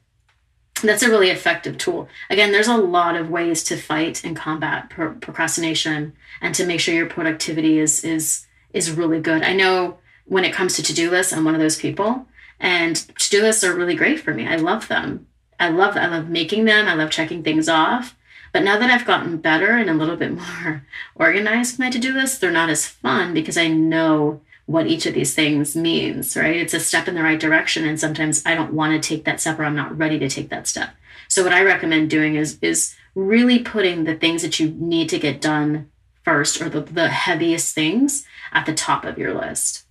that's 0.89 1.03
a 1.03 1.09
really 1.09 1.31
effective 1.31 1.79
tool. 1.79 2.09
Again, 2.29 2.53
there's 2.53 2.69
a 2.69 2.77
lot 2.77 3.17
of 3.17 3.31
ways 3.31 3.63
to 3.65 3.77
fight 3.77 4.25
and 4.25 4.37
combat 4.37 4.91
pro- 4.91 5.15
procrastination 5.15 6.13
and 6.41 6.55
to 6.55 6.67
make 6.67 6.81
sure 6.81 6.95
your 6.95 7.07
productivity 7.07 7.79
is 7.79 8.05
is 8.05 8.47
is 8.73 8.93
really 8.93 9.21
good. 9.21 9.43
I 9.43 9.53
know 9.53 9.99
when 10.27 10.45
it 10.45 10.53
comes 10.53 10.77
to 10.77 10.83
to-do 10.83 11.11
lists, 11.11 11.33
I'm 11.33 11.45
one 11.45 11.55
of 11.55 11.61
those 11.61 11.79
people, 11.79 12.27
and 12.61 12.97
to-do 12.97 13.43
lists 13.43 13.65
are 13.65 13.75
really 13.75 13.97
great 13.97 14.21
for 14.21 14.33
me. 14.33 14.47
I 14.47 14.57
love 14.57 14.89
them. 14.89 15.27
I 15.59 15.69
love 15.69 15.97
I 15.97 16.07
love 16.07 16.29
making 16.29 16.65
them. 16.65 16.89
I 16.89 16.95
love 16.95 17.11
checking 17.11 17.43
things 17.43 17.69
off. 17.69 18.17
But 18.53 18.65
now 18.65 18.79
that 18.79 18.91
I've 18.91 19.07
gotten 19.07 19.37
better 19.37 19.77
and 19.77 19.89
a 19.89 19.95
little 19.95 20.17
bit 20.17 20.33
more 20.63 20.87
organized 21.15 21.75
with 21.75 21.81
my 21.81 21.91
to-do 21.91 22.13
lists, 22.13 22.39
they're 22.39 22.51
not 22.51 22.71
as 22.71 22.87
fun 22.87 23.35
because 23.35 23.57
I 23.57 23.69
know 23.69 24.41
what 24.71 24.87
each 24.87 25.05
of 25.05 25.15
these 25.15 25.35
things 25.35 25.75
means, 25.75 26.37
right? 26.37 26.55
It's 26.55 26.75
a 26.75 26.79
step 26.79 27.09
in 27.09 27.17
the 27.17 27.25
right 27.25 27.41
direction. 27.41 27.85
And 27.85 27.99
sometimes 27.99 28.47
I 28.47 28.55
don't 28.55 28.73
want 28.73 28.93
to 28.93 29.09
take 29.09 29.25
that 29.25 29.41
step 29.41 29.59
or 29.59 29.65
I'm 29.65 29.75
not 29.75 29.99
ready 29.99 30.17
to 30.21 30.29
take 30.29 30.49
that 30.51 30.69
step. 30.69 30.91
So 31.27 31.43
what 31.43 31.53
I 31.53 31.65
recommend 31.65 32.09
doing 32.09 32.37
is 32.37 32.57
is 32.63 32.95
really 33.17 33.59
putting 33.59 34.05
the 34.05 34.15
things 34.15 34.43
that 34.43 34.61
you 34.61 34.71
need 34.71 35.09
to 35.09 35.19
get 35.19 35.41
done 35.41 35.91
first 36.23 36.63
or 36.63 36.69
the, 36.69 36.83
the 36.83 37.09
heaviest 37.09 37.75
things 37.75 38.25
at 38.53 38.65
the 38.65 38.73
top 38.73 39.05
of 39.05 39.19
your 39.19 39.35
list. 39.35 39.87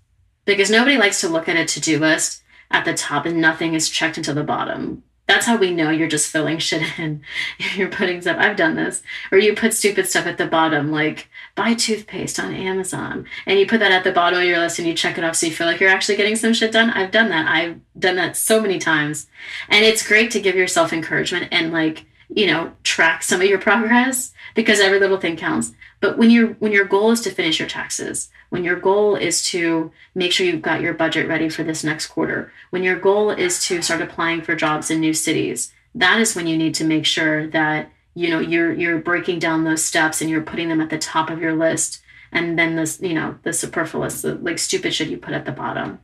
Because 0.46 0.72
nobody 0.72 0.96
likes 0.96 1.20
to 1.22 1.28
look 1.28 1.50
at 1.50 1.58
a 1.58 1.66
to-do 1.66 2.00
list 2.00 2.42
at 2.72 2.86
the 2.86 2.94
top 2.94 3.26
and 3.26 3.42
nothing 3.42 3.74
is 3.74 3.90
checked 3.90 4.16
until 4.16 4.36
the 4.36 4.44
bottom. 4.46 5.04
That's 5.30 5.46
how 5.46 5.58
we 5.58 5.70
know 5.70 5.92
you're 5.92 6.08
just 6.08 6.32
filling 6.32 6.58
shit 6.58 6.82
in. 6.98 7.22
you're 7.76 7.88
putting 7.88 8.20
stuff, 8.20 8.38
I've 8.40 8.58
done 8.58 8.74
this, 8.74 9.04
or 9.32 9.38
you 9.38 9.54
put 9.54 9.76
stupid 9.76 10.08
stuff 10.08 10.26
at 10.26 10.40
the 10.40 10.48
bottom, 10.48 10.92
like 10.92 11.30
buy 11.54 11.76
toothpaste 11.76 12.40
on 12.40 12.52
Amazon, 12.52 13.28
and 13.46 13.60
you 13.60 13.68
put 13.68 13.80
that 13.80 13.92
at 13.92 14.04
the 14.04 14.12
bottom 14.12 14.40
of 14.40 14.46
your 14.46 14.58
list 14.58 14.80
and 14.80 14.88
you 14.88 14.96
check 14.96 15.20
it 15.20 15.24
off 15.24 15.36
so 15.36 15.46
you 15.46 15.54
feel 15.54 15.68
like 15.68 15.80
you're 15.80 15.92
actually 15.92 16.16
getting 16.16 16.36
some 16.36 16.52
shit 16.52 16.72
done. 16.72 16.90
I've 16.90 17.12
done 17.12 17.30
that. 17.30 17.48
I've 17.48 17.80
done 18.00 18.16
that 18.16 18.38
so 18.38 18.60
many 18.60 18.80
times. 18.80 19.28
And 19.68 19.86
it's 19.86 20.08
great 20.08 20.32
to 20.32 20.42
give 20.42 20.56
yourself 20.56 20.92
encouragement 20.92 21.50
and 21.52 21.72
like, 21.72 22.06
you 22.30 22.48
know, 22.48 22.74
track 22.82 23.22
some 23.22 23.40
of 23.40 23.48
your 23.48 23.60
progress 23.60 24.34
because 24.56 24.80
every 24.80 25.00
little 25.00 25.20
thing 25.20 25.38
counts. 25.38 25.74
But 26.02 26.18
when 26.18 26.30
your 26.30 26.48
when 26.60 26.72
your 26.72 26.86
goal 26.86 27.12
is 27.12 27.22
to 27.22 27.32
finish 27.32 27.60
your 27.60 27.68
taxes, 27.68 28.30
when 28.50 28.64
your 28.64 28.80
goal 28.80 29.16
is 29.16 29.44
to 29.50 29.92
make 30.16 30.32
sure 30.32 30.46
you've 30.46 30.62
got 30.62 30.82
your 30.82 30.94
budget 30.94 31.28
ready 31.28 31.50
for 31.50 31.64
this 31.64 31.84
next 31.84 32.08
quarter, 32.08 32.52
when 32.70 32.84
your 32.84 32.98
goal 32.98 33.32
is 33.32 33.64
to 33.66 33.82
start 33.82 34.02
applying 34.02 34.42
for 34.42 34.56
jobs 34.56 34.90
in 34.90 35.00
new 35.00 35.14
cities, 35.14 35.74
that 35.96 36.20
is 36.20 36.36
when 36.36 36.48
you 36.48 36.58
need 36.58 36.76
to 36.76 36.86
make 36.86 37.06
sure 37.06 37.48
that 37.48 37.92
you 38.16 38.30
know 38.30 38.40
you're 38.40 38.74
you're 38.74 39.00
breaking 39.00 39.40
down 39.40 39.64
those 39.64 39.84
steps 39.84 40.22
and 40.22 40.30
you're 40.30 40.42
putting 40.42 40.70
them 40.70 40.82
at 40.82 40.90
the 40.90 40.98
top 40.98 41.30
of 41.30 41.42
your 41.42 41.54
list 41.54 42.02
and 42.32 42.58
then 42.58 42.76
this 42.76 43.00
you 43.02 43.14
know 43.14 43.38
the 43.44 43.54
superfluous 43.54 44.22
the, 44.22 44.36
like 44.36 44.60
stupid 44.60 44.94
shit 44.94 45.10
you 45.10 45.18
put 45.18 45.34
at 45.34 45.46
the 45.46 45.52
bottom 45.52 46.00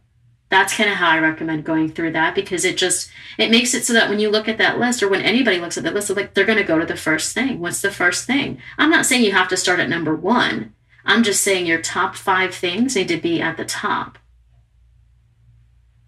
that's 0.49 0.75
kind 0.75 0.89
of 0.89 0.95
how 0.95 1.09
i 1.09 1.19
recommend 1.19 1.63
going 1.63 1.89
through 1.89 2.11
that 2.11 2.35
because 2.35 2.65
it 2.65 2.77
just 2.77 3.09
it 3.37 3.51
makes 3.51 3.73
it 3.73 3.83
so 3.83 3.93
that 3.93 4.09
when 4.09 4.19
you 4.19 4.29
look 4.29 4.47
at 4.47 4.57
that 4.57 4.79
list 4.79 5.03
or 5.03 5.09
when 5.09 5.21
anybody 5.21 5.59
looks 5.59 5.77
at 5.77 5.83
that 5.83 5.93
list 5.93 6.09
like 6.15 6.33
they're 6.33 6.45
going 6.45 6.57
to 6.57 6.63
go 6.63 6.79
to 6.79 6.85
the 6.85 6.95
first 6.95 7.33
thing. 7.33 7.59
What's 7.59 7.81
the 7.81 7.91
first 7.91 8.25
thing? 8.25 8.59
I'm 8.77 8.89
not 8.89 9.05
saying 9.05 9.23
you 9.23 9.31
have 9.33 9.49
to 9.49 9.57
start 9.57 9.79
at 9.79 9.89
number 9.89 10.15
one. 10.15 10.73
I'm 11.05 11.23
just 11.23 11.43
saying 11.43 11.65
your 11.65 11.81
top 11.81 12.15
five 12.15 12.55
things 12.55 12.95
need 12.95 13.07
to 13.09 13.17
be 13.17 13.41
at 13.41 13.57
the 13.57 13.65
top. 13.65 14.17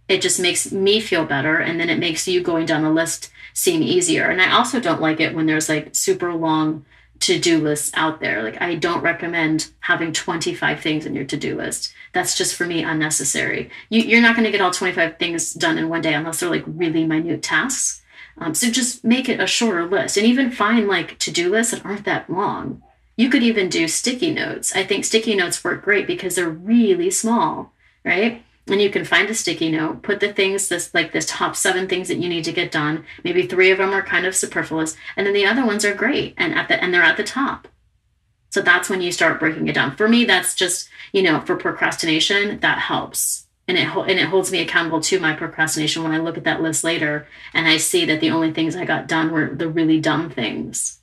It 0.08 0.22
just 0.22 0.40
makes 0.40 0.72
me 0.72 1.02
feel 1.02 1.26
better 1.26 1.58
and 1.58 1.80
then 1.80 1.90
it 1.90 2.00
makes 2.00 2.28
you 2.28 2.42
going 2.42 2.66
down 2.66 2.84
the 2.84 2.90
list 2.90 3.30
seem 3.54 3.84
easier. 3.84 4.30
And 4.30 4.42
i 4.42 4.52
also 4.52 4.80
don't 4.80 5.02
like 5.02 5.20
it 5.20 5.36
when 5.36 5.46
there's 5.46 5.70
like 5.70 5.96
super 5.96 6.34
long 6.34 6.86
to-do 7.20 7.60
lists 7.60 7.92
out 7.94 8.20
there. 8.20 8.44
Like 8.44 8.62
i 8.62 8.76
don't 8.76 9.02
recommend 9.02 9.72
having 9.80 10.14
25 10.14 10.80
things 10.80 11.06
in 11.06 11.16
your 11.16 11.26
to-do 11.26 11.56
list. 11.56 11.94
That's 12.14 12.36
just 12.36 12.56
for 12.56 12.66
me 12.66 12.84
unnecessary. 12.84 13.70
You, 13.90 14.18
are 14.18 14.22
not 14.22 14.36
going 14.36 14.46
to 14.46 14.52
get 14.52 14.62
all 14.62 14.72
25 14.72 15.18
things 15.18 15.54
done 15.54 15.78
in 15.78 15.90
one 15.90 16.02
day 16.02 16.14
unless 16.14 16.40
they're 16.40 16.50
like 16.50 16.64
really 16.66 17.06
minute 17.06 17.44
tasks. 17.44 18.02
Um, 18.38 18.54
so 18.54 18.70
just 18.70 19.04
make 19.04 19.30
it 19.30 19.40
a 19.40 19.48
shorter 19.48 19.86
list. 19.86 20.18
And 20.18 20.26
even 20.26 20.52
find 20.52 20.88
like 20.88 21.18
to-do 21.20 21.50
lists 21.50 21.74
that 21.74 21.86
aren't 21.86 22.06
that 22.06 22.30
long. 22.30 22.82
You 23.16 23.30
could 23.30 23.44
even 23.44 23.70
do 23.70 23.88
sticky 23.88 24.32
notes. 24.32 24.76
I 24.76 24.84
think 24.84 25.04
sticky 25.04 25.36
notes 25.36 25.64
work 25.64 25.84
great 25.84 26.06
because 26.06 26.36
they're 26.36 26.50
really 26.50 27.10
small 27.10 27.74
right 28.06 28.44
and 28.70 28.82
you 28.82 28.90
can 28.90 29.06
find 29.06 29.30
a 29.30 29.34
sticky 29.34 29.70
note 29.70 30.02
put 30.02 30.20
the 30.20 30.34
things 30.34 30.70
this 30.70 30.94
like 30.94 31.12
this 31.12 31.26
top 31.28 31.56
seven 31.56 31.88
things 31.88 32.08
that 32.08 32.18
you 32.18 32.30
need 32.30 32.44
to 32.46 32.52
get 32.52 32.72
done. 32.72 33.06
Maybe 33.24 33.46
three 33.46 33.72
of 33.72 33.78
them 33.78 33.94
are 33.94 34.02
kind 34.02 34.26
of 34.26 34.36
superfluous 34.36 34.96
and 35.16 35.26
then 35.26 35.34
the 35.34 35.46
other 35.46 35.66
ones 35.66 35.86
are 35.86 35.94
great 35.94 36.34
and 36.38 36.54
at 36.54 36.68
the 36.68 36.82
and 36.82 36.94
they're 36.94 37.04
at 37.04 37.18
the 37.18 37.24
top. 37.24 37.68
So 38.50 38.62
that's 38.62 38.90
when 38.90 39.02
you 39.02 39.12
start 39.12 39.40
breaking 39.40 39.68
it 39.68 39.74
down. 39.74 39.96
For 39.96 40.08
me 40.08 40.26
that's 40.26 40.56
just 40.56 40.90
you 41.12 41.24
know 41.24 41.42
for 41.42 41.56
procrastination 41.56 42.60
that 42.60 42.80
helps. 42.80 43.48
And 43.68 43.78
it 43.78 43.88
and 43.88 44.20
it 44.20 44.28
holds 44.28 44.52
me 44.52 44.62
accountable 44.62 45.02
to 45.02 45.20
my 45.20 45.34
procrastination 45.34 46.04
when 46.04 46.14
i 46.14 46.18
look 46.18 46.38
at 46.38 46.46
that 46.46 46.62
list 46.62 46.84
later 46.84 47.28
and 47.54 47.68
i 47.68 47.76
see 47.78 48.06
that 48.06 48.22
the 48.22 48.30
only 48.30 48.54
things 48.54 48.76
i 48.76 48.86
got 48.86 49.08
done 49.08 49.32
were 49.32 49.54
the 49.54 49.70
really 49.70 50.00
dumb 50.00 50.30
things. 50.30 51.00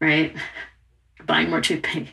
Right? 0.00 0.36
Buying 1.26 1.50
more 1.50 1.60
toothpaste 1.60 2.12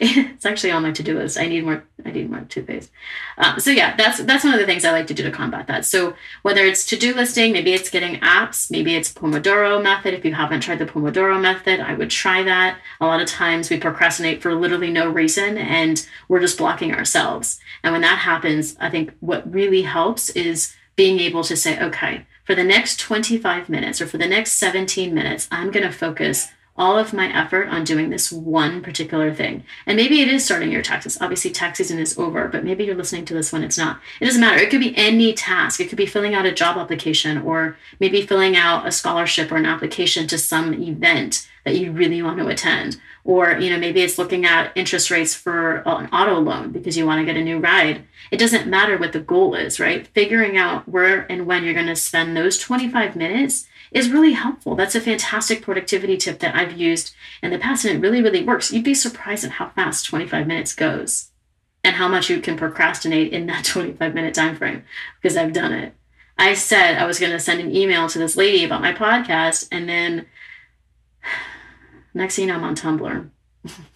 it's 0.00 0.46
actually 0.46 0.70
on 0.70 0.82
my 0.82 0.92
to-do 0.92 1.18
list. 1.18 1.38
I 1.38 1.46
need 1.46 1.64
more. 1.64 1.84
I 2.04 2.10
need 2.10 2.30
more 2.30 2.40
toothpaste. 2.40 2.90
Um, 3.38 3.60
so 3.60 3.70
yeah, 3.70 3.96
that's 3.96 4.22
that's 4.24 4.44
one 4.44 4.54
of 4.54 4.60
the 4.60 4.66
things 4.66 4.84
I 4.84 4.92
like 4.92 5.06
to 5.08 5.14
do 5.14 5.22
to 5.22 5.30
combat 5.30 5.66
that. 5.68 5.84
So 5.84 6.14
whether 6.42 6.64
it's 6.64 6.84
to-do 6.86 7.14
listing, 7.14 7.52
maybe 7.52 7.72
it's 7.72 7.90
getting 7.90 8.20
apps, 8.20 8.70
maybe 8.70 8.94
it's 8.94 9.12
Pomodoro 9.12 9.82
method. 9.82 10.14
If 10.14 10.24
you 10.24 10.34
haven't 10.34 10.60
tried 10.60 10.78
the 10.78 10.86
Pomodoro 10.86 11.40
method, 11.40 11.80
I 11.80 11.94
would 11.94 12.10
try 12.10 12.42
that. 12.42 12.78
A 13.00 13.06
lot 13.06 13.20
of 13.20 13.28
times 13.28 13.70
we 13.70 13.78
procrastinate 13.78 14.42
for 14.42 14.54
literally 14.54 14.90
no 14.90 15.08
reason, 15.08 15.58
and 15.58 16.06
we're 16.28 16.40
just 16.40 16.58
blocking 16.58 16.94
ourselves. 16.94 17.58
And 17.82 17.92
when 17.92 18.02
that 18.02 18.18
happens, 18.18 18.76
I 18.80 18.90
think 18.90 19.12
what 19.20 19.50
really 19.52 19.82
helps 19.82 20.30
is 20.30 20.74
being 20.96 21.20
able 21.20 21.44
to 21.44 21.56
say, 21.56 21.80
okay, 21.80 22.26
for 22.44 22.54
the 22.54 22.64
next 22.64 22.98
25 23.00 23.68
minutes 23.68 24.00
or 24.00 24.06
for 24.06 24.18
the 24.18 24.26
next 24.26 24.54
17 24.54 25.14
minutes, 25.14 25.48
I'm 25.50 25.70
going 25.70 25.86
to 25.86 25.92
focus 25.92 26.48
all 26.76 26.98
of 26.98 27.12
my 27.12 27.30
effort 27.36 27.68
on 27.68 27.84
doing 27.84 28.10
this 28.10 28.32
one 28.32 28.82
particular 28.82 29.32
thing. 29.32 29.64
And 29.86 29.96
maybe 29.96 30.20
it 30.20 30.28
is 30.28 30.44
starting 30.44 30.72
your 30.72 30.82
taxes. 30.82 31.18
Obviously, 31.20 31.50
tax 31.50 31.78
season 31.78 31.98
is 31.98 32.18
over, 32.18 32.48
but 32.48 32.64
maybe 32.64 32.84
you're 32.84 32.94
listening 32.94 33.24
to 33.26 33.34
this 33.34 33.52
when 33.52 33.62
it's 33.62 33.76
not. 33.76 34.00
It 34.20 34.24
doesn't 34.24 34.40
matter. 34.40 34.60
It 34.60 34.70
could 34.70 34.80
be 34.80 34.96
any 34.96 35.34
task. 35.34 35.80
It 35.80 35.88
could 35.88 35.98
be 35.98 36.06
filling 36.06 36.34
out 36.34 36.46
a 36.46 36.52
job 36.52 36.78
application 36.78 37.38
or 37.38 37.76
maybe 38.00 38.26
filling 38.26 38.56
out 38.56 38.86
a 38.86 38.92
scholarship 38.92 39.52
or 39.52 39.56
an 39.56 39.66
application 39.66 40.26
to 40.28 40.38
some 40.38 40.72
event 40.74 41.48
that 41.64 41.76
you 41.76 41.92
really 41.92 42.22
want 42.22 42.38
to 42.38 42.48
attend. 42.48 43.00
Or, 43.24 43.52
you 43.52 43.70
know, 43.70 43.78
maybe 43.78 44.00
it's 44.00 44.18
looking 44.18 44.44
at 44.44 44.72
interest 44.74 45.10
rates 45.10 45.34
for 45.34 45.76
an 45.86 46.08
auto 46.08 46.40
loan 46.40 46.72
because 46.72 46.96
you 46.96 47.06
want 47.06 47.20
to 47.20 47.24
get 47.24 47.40
a 47.40 47.44
new 47.44 47.58
ride. 47.58 48.04
It 48.32 48.38
doesn't 48.38 48.66
matter 48.66 48.98
what 48.98 49.12
the 49.12 49.20
goal 49.20 49.54
is, 49.54 49.78
right? 49.78 50.06
Figuring 50.08 50.56
out 50.56 50.88
where 50.88 51.30
and 51.30 51.46
when 51.46 51.62
you're 51.62 51.74
going 51.74 51.86
to 51.86 51.94
spend 51.94 52.36
those 52.36 52.58
25 52.58 53.14
minutes 53.14 53.68
is 53.92 54.10
really 54.10 54.32
helpful. 54.32 54.74
That's 54.74 54.94
a 54.94 55.00
fantastic 55.00 55.62
productivity 55.62 56.16
tip 56.16 56.38
that 56.40 56.54
I've 56.54 56.78
used 56.78 57.14
in 57.42 57.50
the 57.50 57.58
past, 57.58 57.84
and 57.84 57.94
it 57.96 58.00
really, 58.00 58.22
really 58.22 58.42
works. 58.42 58.72
You'd 58.72 58.84
be 58.84 58.94
surprised 58.94 59.44
at 59.44 59.52
how 59.52 59.70
fast 59.70 60.06
25 60.06 60.46
minutes 60.46 60.74
goes 60.74 61.30
and 61.84 61.96
how 61.96 62.08
much 62.08 62.30
you 62.30 62.40
can 62.40 62.56
procrastinate 62.56 63.32
in 63.32 63.46
that 63.46 63.64
25 63.66 64.14
minute 64.14 64.34
time 64.34 64.56
frame 64.56 64.84
because 65.20 65.36
I've 65.36 65.52
done 65.52 65.72
it. 65.72 65.94
I 66.38 66.54
said 66.54 66.96
I 66.98 67.04
was 67.04 67.18
going 67.18 67.32
to 67.32 67.38
send 67.38 67.60
an 67.60 67.74
email 67.74 68.08
to 68.08 68.18
this 68.18 68.36
lady 68.36 68.64
about 68.64 68.80
my 68.80 68.92
podcast, 68.92 69.68
and 69.70 69.88
then 69.88 70.26
next 72.14 72.36
thing 72.36 72.48
you 72.48 72.52
know, 72.52 72.58
I'm 72.58 72.64
on 72.64 72.74
Tumblr. 72.74 73.30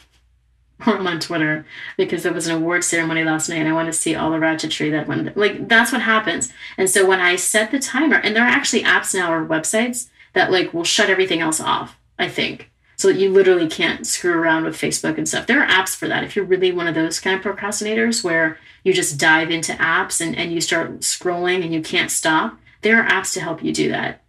or 0.87 0.97
I'm 0.97 1.07
on 1.07 1.21
Twitter 1.21 1.65
because 1.97 2.23
there 2.23 2.33
was 2.33 2.47
an 2.47 2.57
award 2.57 2.85
ceremony 2.85 3.25
last 3.25 3.49
night 3.49 3.59
and 3.59 3.69
I 3.69 3.73
want 3.73 3.87
to 3.87 3.93
see 3.93 4.15
all 4.15 4.31
the 4.31 4.39
ratchetry 4.39 4.91
that 4.91 5.07
went 5.07 5.37
like 5.37 5.69
that's 5.69 5.93
what 5.93 6.03
happens. 6.03 6.53
And 6.77 6.91
so 6.91 7.07
when 7.07 7.21
I 7.21 7.37
set 7.37 7.71
the 7.71 7.79
timer, 7.79 8.17
and 8.17 8.37
there 8.37 8.45
are 8.45 8.49
actually 8.49 8.83
apps 8.83 9.15
now 9.15 9.33
or 9.33 9.47
websites 9.47 10.09
that 10.35 10.51
like 10.51 10.75
will 10.75 10.85
shut 10.85 11.11
everything 11.11 11.41
else 11.41 11.61
off, 11.61 11.97
I 12.19 12.29
think. 12.29 12.71
So 12.99 13.09
that 13.09 13.19
you 13.19 13.31
literally 13.31 13.69
can't 13.69 14.07
screw 14.07 14.33
around 14.33 14.65
with 14.65 14.75
Facebook 14.75 15.19
and 15.19 15.29
stuff. 15.29 15.47
There 15.47 15.63
are 15.63 15.69
apps 15.69 15.95
for 15.95 16.09
that. 16.09 16.25
If 16.25 16.35
you're 16.35 16.47
really 16.47 16.73
one 16.73 16.89
of 16.89 16.95
those 16.95 17.21
kind 17.21 17.39
of 17.39 17.45
procrastinators 17.45 18.25
where 18.25 18.59
you 18.85 18.95
just 18.95 19.19
dive 19.19 19.51
into 19.51 19.73
apps 19.73 20.25
and, 20.25 20.35
and 20.35 20.51
you 20.51 20.63
start 20.63 21.01
scrolling 21.01 21.63
and 21.63 21.75
you 21.75 21.83
can't 21.83 22.11
stop, 22.11 22.59
there 22.81 23.03
are 23.03 23.09
apps 23.09 23.35
to 23.35 23.41
help 23.41 23.63
you 23.63 23.73
do 23.73 23.91
that. 23.91 24.23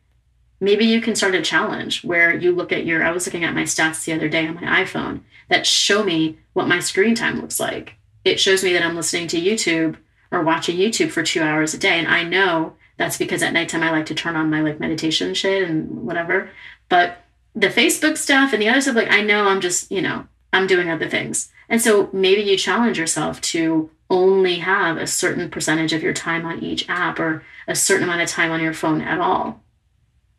Maybe 0.59 0.85
you 0.85 1.01
can 1.01 1.15
start 1.15 1.35
a 1.35 1.41
challenge 1.41 2.03
where 2.03 2.35
you 2.35 2.51
look 2.51 2.71
at 2.71 2.85
your 2.85 3.03
I 3.03 3.11
was 3.11 3.25
looking 3.25 3.43
at 3.43 3.53
my 3.53 3.63
stats 3.63 4.05
the 4.05 4.13
other 4.13 4.27
day 4.27 4.47
on 4.47 4.55
my 4.55 4.83
iPhone 4.83 5.21
that 5.49 5.67
show 5.67 6.03
me 6.03 6.39
what 6.53 6.67
my 6.67 6.79
screen 6.79 7.15
time 7.15 7.39
looks 7.39 7.59
like. 7.59 7.95
It 8.25 8.39
shows 8.39 8.63
me 8.63 8.73
that 8.73 8.83
I'm 8.83 8.95
listening 8.95 9.27
to 9.29 9.41
YouTube 9.41 9.97
or 10.31 10.41
watching 10.41 10.77
YouTube 10.77 11.11
for 11.11 11.23
two 11.23 11.41
hours 11.41 11.73
a 11.73 11.77
day. 11.77 11.99
And 11.99 12.07
I 12.07 12.23
know 12.23 12.75
that's 12.97 13.17
because 13.17 13.43
at 13.43 13.53
nighttime 13.53 13.83
I 13.83 13.91
like 13.91 14.07
to 14.07 14.15
turn 14.15 14.35
on 14.35 14.49
my 14.49 14.61
like 14.61 14.79
meditation 14.79 15.33
shit 15.33 15.67
and 15.67 16.05
whatever. 16.05 16.49
But 16.89 17.19
the 17.55 17.69
Facebook 17.69 18.17
stuff 18.17 18.51
and 18.51 18.61
the 18.61 18.69
other 18.69 18.81
stuff, 18.81 18.95
like 18.95 19.11
I 19.11 19.21
know 19.21 19.47
I'm 19.47 19.61
just, 19.61 19.91
you 19.91 20.01
know, 20.01 20.27
I'm 20.51 20.67
doing 20.67 20.89
other 20.89 21.07
things. 21.07 21.51
And 21.69 21.81
so 21.81 22.09
maybe 22.11 22.41
you 22.41 22.57
challenge 22.57 22.97
yourself 22.97 23.41
to 23.41 23.91
only 24.09 24.59
have 24.59 24.97
a 24.97 25.07
certain 25.07 25.49
percentage 25.49 25.93
of 25.93 26.01
your 26.01 26.13
time 26.13 26.45
on 26.45 26.63
each 26.63 26.87
app 26.89 27.19
or 27.19 27.43
a 27.67 27.75
certain 27.75 28.05
amount 28.05 28.21
of 28.21 28.29
time 28.29 28.51
on 28.51 28.61
your 28.61 28.73
phone 28.73 29.01
at 29.01 29.19
all 29.19 29.61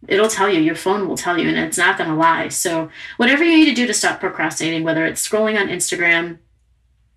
it'll 0.06 0.28
tell 0.28 0.48
you 0.48 0.60
your 0.60 0.76
phone 0.76 1.08
will 1.08 1.16
tell 1.16 1.38
you 1.38 1.48
and 1.48 1.58
it's 1.58 1.78
not 1.78 1.98
going 1.98 2.10
to 2.10 2.16
lie. 2.16 2.48
So 2.48 2.90
whatever 3.16 3.42
you 3.42 3.56
need 3.56 3.68
to 3.68 3.74
do 3.74 3.86
to 3.86 3.94
stop 3.94 4.20
procrastinating 4.20 4.84
whether 4.84 5.04
it's 5.04 5.26
scrolling 5.26 5.60
on 5.60 5.68
instagram 5.68 6.38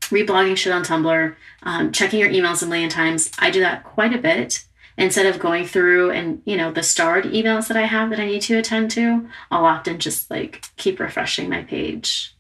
reblogging 0.01 0.57
shit 0.57 0.73
on 0.73 0.83
tumblr 0.83 1.35
um, 1.63 1.91
checking 1.91 2.19
your 2.19 2.29
emails 2.29 2.63
a 2.63 2.65
million 2.65 2.89
times 2.89 3.31
i 3.39 3.51
do 3.51 3.59
that 3.59 3.83
quite 3.83 4.13
a 4.13 4.17
bit. 4.17 4.65
Instead 4.97 5.25
of 5.25 5.39
going 5.39 5.65
through 5.65 6.11
and 6.11 6.41
you 6.45 6.57
know 6.57 6.71
the 6.71 6.83
starred 6.83 7.25
emails 7.25 7.67
that 7.67 7.77
i 7.77 7.85
have 7.85 8.09
that 8.09 8.19
i 8.19 8.25
need 8.25 8.41
to 8.41 8.57
attend 8.57 8.91
to 8.91 9.27
i'll 9.50 9.65
often 9.65 10.00
just 10.00 10.29
like 10.29 10.65
keep 10.75 11.00
refreshing 11.00 11.50
my 11.50 11.63
page. 11.63 12.35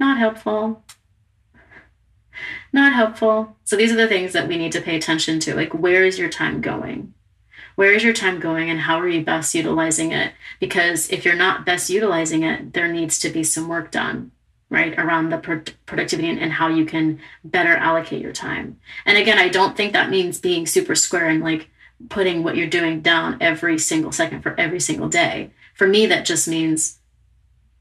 Not 0.00 0.18
helpful. 0.18 0.84
Not 2.72 2.92
helpful. 2.92 3.56
So 3.64 3.74
these 3.74 3.90
are 3.90 3.96
the 3.96 4.06
things 4.06 4.32
that 4.32 4.46
we 4.46 4.56
need 4.56 4.70
to 4.72 4.80
pay 4.80 4.94
attention 4.96 5.40
to. 5.40 5.56
Like 5.56 5.74
where 5.74 6.04
is 6.04 6.18
your 6.18 6.28
time 6.28 6.60
going 6.60 7.14
where 7.78 7.92
is 7.92 8.02
your 8.02 8.12
time 8.12 8.40
going 8.40 8.68
and 8.68 8.80
how 8.80 8.98
are 8.98 9.06
you 9.06 9.22
best 9.22 9.54
utilizing 9.54 10.10
it? 10.10 10.32
Because 10.58 11.08
if 11.10 11.24
you're 11.24 11.36
not 11.36 11.64
best 11.64 11.88
utilizing 11.88 12.42
it, 12.42 12.72
there 12.72 12.92
needs 12.92 13.20
to 13.20 13.28
be 13.28 13.44
some 13.44 13.68
work 13.68 13.92
done 13.92 14.32
right 14.68 14.98
around 14.98 15.28
the 15.28 15.38
pro- 15.38 15.62
productivity 15.86 16.28
and, 16.28 16.40
and, 16.40 16.50
how 16.50 16.66
you 16.66 16.84
can 16.84 17.20
better 17.44 17.76
allocate 17.76 18.20
your 18.20 18.32
time. 18.32 18.80
And 19.06 19.16
again 19.16 19.38
i 19.38 19.48
don't 19.48 19.76
think 19.76 19.92
that 19.92 20.10
means 20.10 20.40
being 20.40 20.66
super 20.66 20.96
square 20.96 21.28
and 21.28 21.40
like 21.40 21.70
putting 22.08 22.42
what 22.42 22.56
you're 22.56 22.66
doing 22.66 23.00
down 23.00 23.36
every 23.40 23.78
single 23.78 24.10
second 24.10 24.42
for 24.42 24.58
every 24.58 24.80
single 24.80 25.08
day. 25.08 25.52
For 25.76 25.86
me 25.86 26.04
that 26.06 26.26
just 26.26 26.48
means 26.48 26.98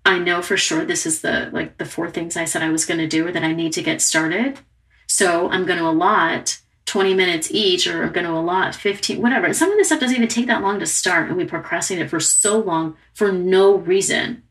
i 0.06 0.20
know 0.20 0.44
for 0.44 0.58
sure 0.58 0.86
this 0.86 1.08
is 1.08 1.22
the 1.22 1.50
like 1.52 1.80
the 1.80 1.86
four 1.86 2.12
things 2.12 2.38
i 2.38 2.46
said 2.46 2.62
i 2.62 2.70
was 2.70 2.86
going 2.86 3.00
to 3.00 3.08
do 3.08 3.26
or 3.26 3.32
that 3.32 3.44
i 3.44 3.52
need 3.52 3.74
to 3.74 3.82
get 3.82 4.00
started. 4.00 4.60
So 5.08 5.50
i'm 5.50 5.66
going 5.66 5.80
to 5.80 5.90
allot 5.90 6.60
20 6.88 7.14
minutes 7.14 7.52
each 7.52 7.86
or 7.86 8.04
I'm 8.04 8.14
going 8.14 8.26
to 8.26 8.32
allot 8.32 8.74
15, 8.74 9.22
whatever. 9.22 9.54
Some 9.54 9.72
of 9.72 9.78
this 9.78 9.88
stuff 9.88 10.00
doesn't 10.00 10.16
even 10.16 10.30
take 10.30 10.48
that 10.48 10.62
long 10.62 10.80
to 10.80 10.86
start, 10.86 11.28
and 11.28 11.38
we 11.38 11.46
procrastinate 11.46 12.10
for 12.10 12.20
so 12.20 12.58
long 12.58 12.96
for 13.14 13.32
no 13.32 13.76
reason. 13.76 14.44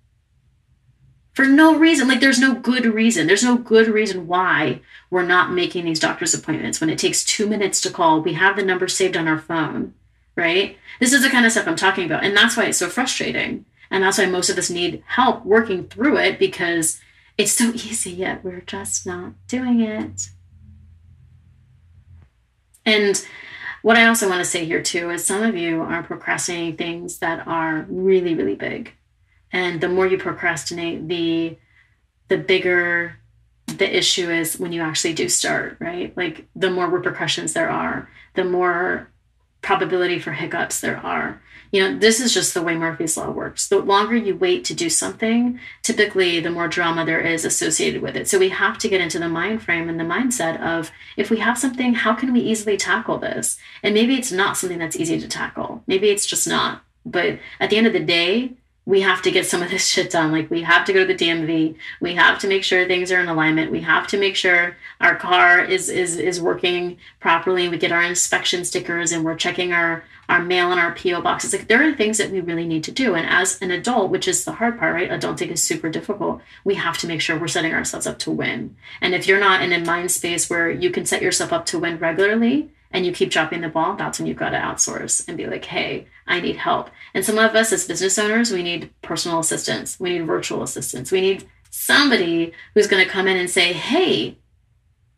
For 1.33 1.46
no 1.46 1.77
reason. 1.77 2.09
Like, 2.09 2.20
there's 2.20 2.38
no 2.38 2.55
good 2.55 2.87
reason. 2.87 3.27
There's 3.27 3.42
no 3.42 3.57
good 3.57 3.88
reason 3.88 4.27
why 4.27 4.81
we're 5.11 5.27
not 5.27 5.53
making 5.53 5.85
these 5.85 5.99
doctor's 5.99 6.35
appointments 6.35 6.81
when 6.81 6.90
it 6.90 6.99
takes 6.99 7.25
two 7.25 7.46
minutes 7.46 7.81
to 7.83 7.90
call. 7.90 8.20
We 8.20 8.35
have 8.35 8.57
the 8.57 8.62
number 8.62 8.87
saved 8.87 9.16
on 9.16 9.29
our 9.29 9.38
phone, 9.38 9.94
right? 10.35 10.79
This 11.01 11.12
is 11.12 11.22
the 11.22 11.31
kind 11.31 11.44
of 11.44 11.53
stuff 11.53 11.66
I'm 11.66 11.77
talking 11.77 12.05
about. 12.05 12.25
And 12.25 12.37
that's 12.37 12.57
why 12.57 12.64
it's 12.64 12.79
so 12.79 12.88
frustrating. 12.88 13.64
And 13.90 14.03
that's 14.03 14.18
why 14.18 14.27
most 14.27 14.51
of 14.51 14.59
us 14.59 14.70
need 14.70 15.03
help 15.07 15.44
working 15.44 15.88
through 15.88 16.18
it 16.18 16.38
because 16.38 17.01
it's 17.38 17.53
so 17.53 17.70
easy, 17.72 18.11
yet 18.11 18.44
we're 18.44 18.62
just 18.62 19.07
not 19.07 19.33
doing 19.46 19.81
it. 19.81 20.31
And 22.87 23.22
what 23.83 23.96
I 23.96 24.07
also 24.07 24.29
want 24.29 24.40
to 24.40 24.51
say 24.51 24.64
here 24.64 24.83
too 24.83 25.11
is 25.11 25.25
some 25.25 25.42
of 25.42 25.57
you 25.57 25.83
are 25.83 26.03
procrastinating 26.03 26.77
things 26.77 27.18
that 27.18 27.46
are 27.46 27.85
really, 27.88 28.35
really 28.35 28.55
big. 28.55 28.92
And 29.53 29.81
the 29.81 29.88
more 29.88 30.07
you 30.07 30.16
procrastinate, 30.16 31.09
the 31.09 31.59
the 32.29 32.38
bigger 32.38 33.18
the 33.66 33.96
issue 33.96 34.31
is 34.31 34.59
when 34.59 34.72
you 34.72 34.81
actually 34.81 35.12
do 35.12 35.29
start, 35.29 35.77
right? 35.81 36.16
Like 36.16 36.46
the 36.55 36.70
more 36.70 36.88
repercussions 36.88 37.53
there 37.53 37.68
are, 37.68 38.09
the 38.35 38.44
more 38.44 39.11
probability 39.61 40.20
for 40.20 40.33
hiccups 40.33 40.81
there 40.81 40.99
are 40.99 41.42
you 41.70 41.83
know, 41.83 41.98
this 41.98 42.20
is 42.20 42.33
just 42.33 42.55
the 42.55 42.62
way 42.62 42.76
Murphy's 42.76 43.16
Law 43.16 43.31
works. 43.31 43.68
The 43.68 43.79
longer 43.79 44.16
you 44.16 44.37
wait 44.37 44.64
to 44.66 44.74
do 44.74 44.88
something, 44.88 45.59
typically 45.83 46.40
the 46.40 46.50
more 46.50 46.68
drama 46.68 47.05
there 47.05 47.20
is 47.20 47.44
associated 47.44 48.02
with 48.02 48.16
it. 48.16 48.29
So 48.29 48.38
we 48.38 48.50
have 48.50 48.79
to 48.79 48.88
get 48.88 49.00
into 49.00 49.18
the 49.18 49.29
mind 49.29 49.62
frame 49.62 49.88
and 49.88 49.98
the 49.98 50.05
mindset 50.05 50.61
of 50.61 50.90
if 51.16 51.31
we 51.31 51.38
have 51.38 51.59
something, 51.59 51.94
how 51.94 52.14
can 52.14 52.33
we 52.33 52.40
easily 52.40 52.76
tackle 52.76 53.18
this? 53.18 53.59
And 53.83 53.94
maybe 53.94 54.14
it's 54.16 54.33
not 54.33 54.57
something 54.57 54.79
that's 54.79 54.96
easy 54.96 55.20
to 55.20 55.29
tackle. 55.29 55.83
Maybe 55.87 56.11
it's 56.11 56.26
just 56.26 56.46
not. 56.46 56.83
But 57.05 57.38
at 57.61 57.70
the 57.70 57.76
end 57.76 57.87
of 57.87 57.92
the 57.92 58.00
day, 58.00 58.55
we 58.87 59.01
have 59.01 59.20
to 59.22 59.33
get 59.33 59.46
some 59.46 59.62
of 59.62 59.70
this 59.70 59.87
shit 59.92 60.11
done. 60.11 60.33
Like 60.33 60.49
we 60.51 60.62
have 60.62 60.87
to 60.87 60.92
go 60.92 61.05
to 61.05 61.12
the 61.12 61.25
DMV. 61.25 61.77
We 62.01 62.14
have 62.14 62.38
to 62.38 62.49
make 62.49 62.64
sure 62.64 62.87
things 62.87 63.12
are 63.12 63.20
in 63.20 63.29
alignment. 63.29 63.72
We 63.72 63.83
have 63.83 64.07
to 64.09 64.18
make 64.18 64.37
sure 64.37 64.77
our 65.01 65.16
car 65.16 65.61
is 65.61 65.90
is 65.90 66.16
is 66.16 66.40
working 66.40 66.96
properly. 67.20 67.68
We 67.68 67.77
get 67.77 67.92
our 67.92 68.03
inspection 68.03 68.64
stickers 68.64 69.12
and 69.12 69.25
we're 69.25 69.37
checking 69.37 69.72
our 69.72 70.05
our 70.29 70.42
mail 70.42 70.72
and 70.72 70.81
our 70.81 70.94
PO 70.94 71.20
boxes. 71.20 71.53
Like 71.53 71.68
there 71.68 71.87
are 71.87 71.94
things 71.94 72.18
that 72.18 72.31
we 72.31 72.40
really 72.40 72.66
need 72.66 72.85
to 72.85 72.92
do. 72.92 73.14
And 73.14 73.29
as 73.29 73.61
an 73.61 73.70
adult, 73.70 74.11
which 74.11 74.27
is 74.27 74.44
the 74.44 74.53
hard 74.53 74.79
part, 74.79 74.94
right? 74.94 75.11
Adulting 75.11 75.51
is 75.51 75.62
super 75.62 75.88
difficult. 75.88 76.40
We 76.64 76.75
have 76.77 76.99
to 76.99 77.07
make 77.07 77.20
sure 77.20 77.38
we're 77.38 77.49
setting 77.49 77.72
ourselves 77.72 78.07
up 78.07 78.18
to 78.20 78.31
win. 78.31 78.77
And 79.01 79.14
if 79.14 79.27
you're 79.27 79.40
not 79.40 79.62
in 79.62 79.72
a 79.72 79.85
mind 79.85 80.11
space 80.11 80.51
where 80.51 80.70
you 80.70 80.90
can 80.90 81.07
set 81.07 81.22
yourself 81.22 81.53
up 81.53 81.66
to 81.66 81.79
win 81.79 81.99
regularly, 81.99 82.70
and 82.96 83.04
you 83.04 83.12
keep 83.12 83.30
dropping 83.30 83.61
the 83.61 83.68
ball, 83.68 83.94
that's 83.94 84.18
when 84.18 84.26
you've 84.26 84.38
got 84.38 84.50
to 84.50 84.56
outsource 84.56 85.28
and 85.28 85.37
be 85.37 85.46
like, 85.46 85.66
hey, 85.66 86.06
I 86.26 86.40
need 86.40 86.56
help. 86.56 86.88
And 87.12 87.22
some 87.22 87.37
of 87.37 87.54
us 87.54 87.70
as 87.70 87.87
business 87.87 88.18
owners, 88.18 88.50
we 88.50 88.62
need 88.62 88.90
personal 89.02 89.38
assistance, 89.38 90.00
we 90.00 90.09
need 90.09 90.26
virtual 90.26 90.62
assistance, 90.62 91.12
we 91.12 91.20
need 91.20 91.46
somebody 91.68 92.54
who's 92.72 92.87
going 92.87 93.04
to 93.04 93.11
come 93.11 93.28
in 93.28 93.37
and 93.37 93.50
say, 93.50 93.74
hey, 93.74 94.38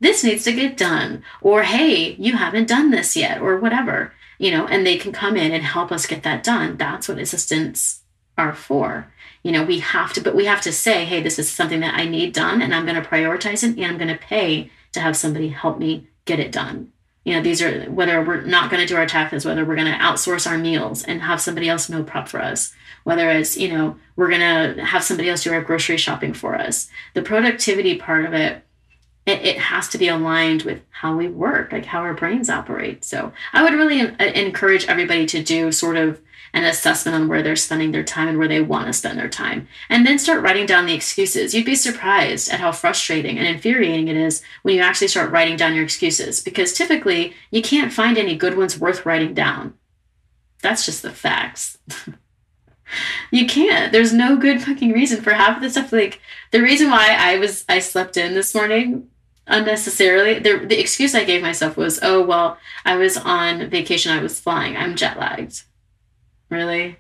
this 0.01 0.25
needs 0.25 0.43
to 0.43 0.53
get 0.53 0.77
done, 0.77 1.23
or 1.41 1.63
hey, 1.63 2.15
you 2.15 2.37
haven't 2.37 2.67
done 2.67 2.91
this 2.91 3.17
yet, 3.17 3.41
or 3.41 3.57
whatever, 3.59 4.13
you 4.39 4.51
know, 4.51 4.67
and 4.67 4.85
they 4.85 4.97
can 4.97 5.13
come 5.13 5.37
in 5.37 5.53
and 5.53 5.63
help 5.63 5.93
us 5.93 6.05
get 6.05 6.25
that 6.25 6.43
done. 6.43 6.79
That's 6.79 7.09
what 7.09 7.19
assistants 7.19 8.01
are 8.37 8.55
for. 8.55 9.07
You 9.45 9.53
know, 9.53 9.63
we 9.63 9.79
have 9.79 10.13
to, 10.15 10.21
but 10.21 10.35
we 10.35 10.47
have 10.47 10.63
to 10.63 10.73
say, 10.73 11.05
hey, 11.05 11.23
this 11.23 11.39
is 11.39 11.49
something 11.49 11.79
that 11.79 11.95
I 11.95 12.07
need 12.07 12.33
done, 12.33 12.61
and 12.61 12.75
I'm 12.75 12.87
going 12.87 13.01
to 13.01 13.09
prioritize 13.09 13.63
it, 13.63 13.77
and 13.77 13.85
I'm 13.85 13.99
going 13.99 14.09
to 14.13 14.19
pay 14.19 14.73
to 14.95 15.01
have 15.01 15.17
somebody 15.17 15.51
help 15.51 15.79
me 15.79 16.09
get 16.25 16.41
it 16.41 16.51
done 16.51 16.93
you 17.29 17.35
know 17.35 17.43
these 17.43 17.61
are 17.61 17.85
whether 17.91 18.23
we're 18.25 18.41
not 18.41 18.71
going 18.71 18.81
to 18.81 18.87
do 18.87 18.97
our 18.97 19.07
taxes 19.07 19.45
whether 19.45 19.65
we're 19.65 19.77
going 19.77 19.93
to 19.93 19.99
outsource 19.99 20.51
our 20.51 20.57
meals 20.59 21.05
and 21.05 21.21
have 21.23 21.41
somebody 21.41 21.69
else 21.69 21.89
meal 21.89 22.03
prep 22.03 22.27
for 22.27 22.41
us 22.41 22.73
whether 23.05 23.29
it's 23.31 23.57
you 23.57 23.69
know 23.69 23.97
we're 24.17 24.29
going 24.29 24.41
to 24.77 24.85
have 24.85 25.05
somebody 25.05 25.29
else 25.29 25.43
do 25.43 25.53
our 25.53 25.61
grocery 25.61 25.97
shopping 25.97 26.33
for 26.33 26.55
us 26.55 26.89
the 27.15 27.23
productivity 27.23 27.97
part 27.97 28.25
of 28.25 28.33
it 28.33 28.65
it, 29.27 29.45
it 29.45 29.59
has 29.59 29.89
to 29.89 29.99
be 29.99 30.09
aligned 30.09 30.63
with 30.63 30.81
how 30.89 31.15
we 31.15 31.29
work, 31.29 31.71
like 31.71 31.85
how 31.85 32.01
our 32.01 32.15
brains 32.15 32.49
operate. 32.49 33.05
So 33.05 33.31
I 33.53 33.63
would 33.63 33.75
really 33.75 34.01
uh, 34.01 34.25
encourage 34.25 34.87
everybody 34.87 35.27
to 35.27 35.43
do 35.43 35.71
sort 35.71 35.97
of 35.97 36.19
an 36.53 36.65
assessment 36.65 37.15
on 37.15 37.29
where 37.29 37.43
they're 37.43 37.57
spending 37.57 37.93
their 37.93 38.05
time 38.05 38.29
and 38.29 38.39
where 38.39 38.49
they 38.49 38.61
want 38.61 38.87
to 38.87 38.93
spend 38.93 39.19
their 39.19 39.29
time. 39.29 39.69
And 39.89 40.07
then 40.07 40.19
start 40.19 40.43
writing 40.43 40.67
down 40.67 40.87
the 40.87 40.95
excuses. 40.95 41.55
You'd 41.55 41.67
be 41.67 41.75
surprised 41.75 42.51
at 42.51 42.61
how 42.61 42.73
frustrating 42.73 43.39
and 43.39 43.47
infuriating 43.47 44.09
it 44.09 44.17
is 44.17 44.43
when 44.63 44.75
you 44.77 44.83
actually 44.83 45.09
start 45.09 45.31
writing 45.31 45.57
down 45.57 45.75
your 45.75 45.85
excuses 45.85 46.41
because 46.41 46.73
typically 46.73 47.35
you 47.51 47.63
can't 47.63 47.93
find 47.93 48.19
any 48.19 48.37
good 48.37 48.57
ones 48.57 48.79
worth 48.79 49.07
writing 49.07 49.35
down. 49.35 49.75
That's 50.63 50.85
just 50.85 51.03
the 51.03 51.11
facts. 51.11 51.79
you 53.31 53.47
can't. 53.47 53.93
There's 53.93 54.13
no 54.13 54.37
good 54.37 54.63
fucking 54.63 54.93
reason 54.93 55.23
for 55.23 55.33
half 55.33 55.57
of 55.57 55.63
the 55.63 55.71
stuff. 55.71 55.93
Like 55.93 56.21
the 56.51 56.63
reason 56.63 56.91
why 56.91 57.17
I 57.19 57.39
was 57.39 57.65
I 57.69 57.79
slept 57.79 58.17
in 58.17 58.35
this 58.35 58.55
morning 58.55 59.09
unnecessarily. 59.49 60.39
The 60.39 60.65
the 60.67 60.81
excuse 60.81 61.15
I 61.15 61.25
gave 61.25 61.43
myself 61.43 61.77
was, 61.77 61.99
oh 62.03 62.25
well, 62.25 62.59
I 62.85 62.97
was 62.97 63.17
on 63.17 63.69
vacation. 63.71 64.13
I 64.13 64.23
was 64.23 64.41
flying. 64.41 64.77
I'm 64.77 64.97
jet 64.97 65.19
lagged. 65.19 65.63
Really? 66.51 66.97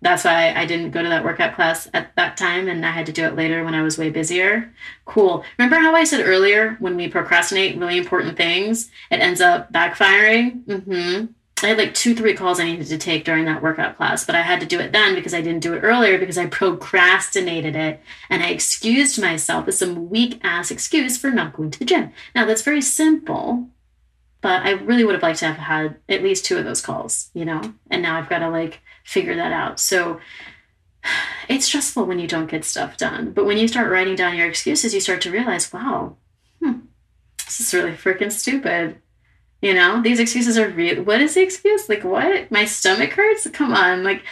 That's 0.00 0.24
why 0.24 0.52
I 0.54 0.66
didn't 0.66 0.90
go 0.90 1.02
to 1.02 1.08
that 1.08 1.24
workout 1.24 1.54
class 1.54 1.88
at 1.94 2.14
that 2.16 2.36
time 2.36 2.68
and 2.68 2.84
I 2.84 2.90
had 2.90 3.06
to 3.06 3.12
do 3.12 3.24
it 3.24 3.36
later 3.36 3.64
when 3.64 3.74
I 3.74 3.82
was 3.82 3.96
way 3.96 4.10
busier. 4.10 4.70
Cool. 5.06 5.44
Remember 5.56 5.76
how 5.76 5.94
I 5.94 6.04
said 6.04 6.26
earlier 6.26 6.76
when 6.78 6.96
we 6.96 7.08
procrastinate 7.08 7.78
really 7.78 7.96
important 7.96 8.36
things, 8.36 8.90
it 9.10 9.20
ends 9.20 9.40
up 9.40 9.72
backfiring? 9.72 10.62
Mm-hmm. 10.64 11.26
I 11.62 11.68
had 11.68 11.78
like 11.78 11.94
two, 11.94 12.14
three 12.14 12.34
calls 12.34 12.60
I 12.60 12.64
needed 12.64 12.88
to 12.88 12.98
take 12.98 13.24
during 13.24 13.46
that 13.46 13.62
workout 13.62 13.96
class, 13.96 14.26
but 14.26 14.34
I 14.34 14.42
had 14.42 14.60
to 14.60 14.66
do 14.66 14.78
it 14.78 14.92
then 14.92 15.14
because 15.14 15.32
I 15.32 15.40
didn't 15.40 15.62
do 15.62 15.72
it 15.72 15.80
earlier 15.80 16.18
because 16.18 16.36
I 16.36 16.46
procrastinated 16.46 17.74
it 17.74 18.02
and 18.28 18.42
I 18.42 18.48
excused 18.48 19.18
myself 19.18 19.64
with 19.64 19.74
some 19.74 20.10
weak 20.10 20.38
ass 20.44 20.70
excuse 20.70 21.16
for 21.16 21.30
not 21.30 21.54
going 21.54 21.70
to 21.70 21.78
the 21.78 21.86
gym. 21.86 22.12
Now, 22.34 22.44
that's 22.44 22.60
very 22.60 22.82
simple, 22.82 23.70
but 24.44 24.62
I 24.62 24.72
really 24.72 25.04
would 25.04 25.14
have 25.14 25.22
liked 25.22 25.38
to 25.38 25.46
have 25.46 25.56
had 25.56 25.96
at 26.06 26.22
least 26.22 26.44
two 26.44 26.58
of 26.58 26.66
those 26.66 26.82
calls, 26.82 27.30
you 27.32 27.46
know? 27.46 27.62
And 27.90 28.02
now 28.02 28.18
I've 28.18 28.28
got 28.28 28.40
to 28.40 28.50
like 28.50 28.82
figure 29.02 29.34
that 29.36 29.52
out. 29.52 29.80
So 29.80 30.20
it's 31.48 31.64
stressful 31.64 32.04
when 32.04 32.18
you 32.18 32.28
don't 32.28 32.50
get 32.50 32.62
stuff 32.62 32.98
done. 32.98 33.32
But 33.32 33.46
when 33.46 33.56
you 33.56 33.66
start 33.66 33.90
writing 33.90 34.16
down 34.16 34.36
your 34.36 34.46
excuses, 34.46 34.92
you 34.92 35.00
start 35.00 35.22
to 35.22 35.30
realize, 35.30 35.72
wow, 35.72 36.18
hmm, 36.60 36.80
this 37.46 37.58
is 37.58 37.72
really 37.72 37.92
freaking 37.92 38.30
stupid. 38.30 39.00
You 39.62 39.72
know, 39.72 40.02
these 40.02 40.20
excuses 40.20 40.58
are 40.58 40.68
real. 40.68 41.02
What 41.02 41.22
is 41.22 41.32
the 41.32 41.42
excuse? 41.42 41.88
Like, 41.88 42.04
what? 42.04 42.50
My 42.50 42.66
stomach 42.66 43.12
hurts? 43.12 43.48
Come 43.48 43.72
on. 43.72 44.04
Like, 44.04 44.24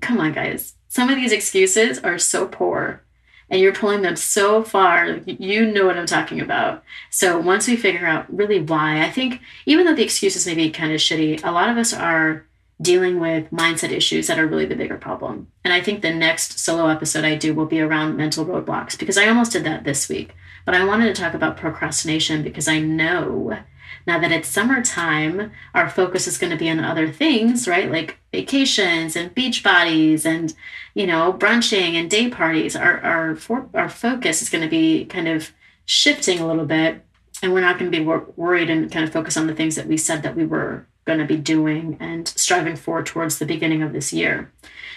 come 0.00 0.18
on, 0.18 0.32
guys. 0.32 0.74
Some 0.88 1.10
of 1.10 1.14
these 1.14 1.30
excuses 1.30 2.00
are 2.00 2.18
so 2.18 2.48
poor 2.48 3.04
and 3.50 3.60
you're 3.60 3.74
pulling 3.74 4.02
them 4.02 4.16
so 4.16 4.62
far. 4.62 5.20
You 5.26 5.66
know 5.66 5.86
what 5.86 5.98
I'm 5.98 6.06
talking 6.06 6.40
about. 6.40 6.84
So 7.10 7.38
once 7.38 7.66
we 7.66 7.76
figure 7.76 8.06
out 8.06 8.32
really 8.34 8.60
why, 8.60 9.02
I 9.02 9.10
think 9.10 9.40
even 9.66 9.84
though 9.84 9.94
the 9.94 10.04
excuses 10.04 10.46
may 10.46 10.54
be 10.54 10.70
kind 10.70 10.92
of 10.92 11.00
shitty, 11.00 11.44
a 11.44 11.50
lot 11.50 11.68
of 11.68 11.76
us 11.76 11.92
are 11.92 12.46
dealing 12.80 13.20
with 13.20 13.50
mindset 13.50 13.90
issues 13.90 14.26
that 14.26 14.38
are 14.38 14.46
really 14.46 14.64
the 14.64 14.76
bigger 14.76 14.96
problem. 14.96 15.48
And 15.64 15.74
I 15.74 15.80
think 15.80 16.00
the 16.00 16.14
next 16.14 16.58
solo 16.58 16.88
episode 16.88 17.24
I 17.24 17.34
do 17.34 17.52
will 17.52 17.66
be 17.66 17.80
around 17.80 18.16
mental 18.16 18.46
roadblocks 18.46 18.98
because 18.98 19.18
I 19.18 19.28
almost 19.28 19.52
did 19.52 19.64
that 19.64 19.84
this 19.84 20.08
week. 20.08 20.34
But 20.64 20.74
I 20.74 20.84
wanted 20.84 21.14
to 21.14 21.20
talk 21.20 21.34
about 21.34 21.56
procrastination 21.56 22.42
because 22.42 22.68
I 22.68 22.78
know 22.78 23.58
now 24.06 24.18
that 24.18 24.32
it's 24.32 24.48
summertime, 24.48 25.52
our 25.74 25.88
focus 25.88 26.26
is 26.26 26.38
going 26.38 26.50
to 26.50 26.58
be 26.58 26.70
on 26.70 26.80
other 26.80 27.10
things, 27.10 27.68
right? 27.68 27.90
Like 27.90 28.18
vacations 28.32 29.16
and 29.16 29.34
beach 29.34 29.62
bodies 29.62 30.24
and, 30.24 30.54
you 30.94 31.06
know, 31.06 31.32
brunching 31.32 31.96
and 31.96 32.10
day 32.10 32.28
parties. 32.28 32.76
Our, 32.76 32.98
our, 33.00 33.36
for, 33.36 33.68
our 33.74 33.88
focus 33.88 34.42
is 34.42 34.50
going 34.50 34.64
to 34.64 34.70
be 34.70 35.04
kind 35.04 35.28
of 35.28 35.52
shifting 35.84 36.40
a 36.40 36.46
little 36.46 36.66
bit. 36.66 37.04
And 37.42 37.52
we're 37.52 37.60
not 37.60 37.78
going 37.78 37.90
to 37.90 37.98
be 37.98 38.04
wor- 38.04 38.26
worried 38.36 38.70
and 38.70 38.90
kind 38.90 39.04
of 39.04 39.12
focus 39.12 39.36
on 39.36 39.46
the 39.46 39.54
things 39.54 39.76
that 39.76 39.86
we 39.86 39.96
said 39.96 40.22
that 40.22 40.36
we 40.36 40.44
were 40.44 40.86
going 41.10 41.26
to 41.26 41.34
be 41.34 41.40
doing 41.40 41.96
and 41.98 42.28
striving 42.28 42.76
for 42.76 43.02
towards 43.02 43.38
the 43.38 43.44
beginning 43.44 43.82
of 43.82 43.92
this 43.92 44.12
year. 44.12 44.52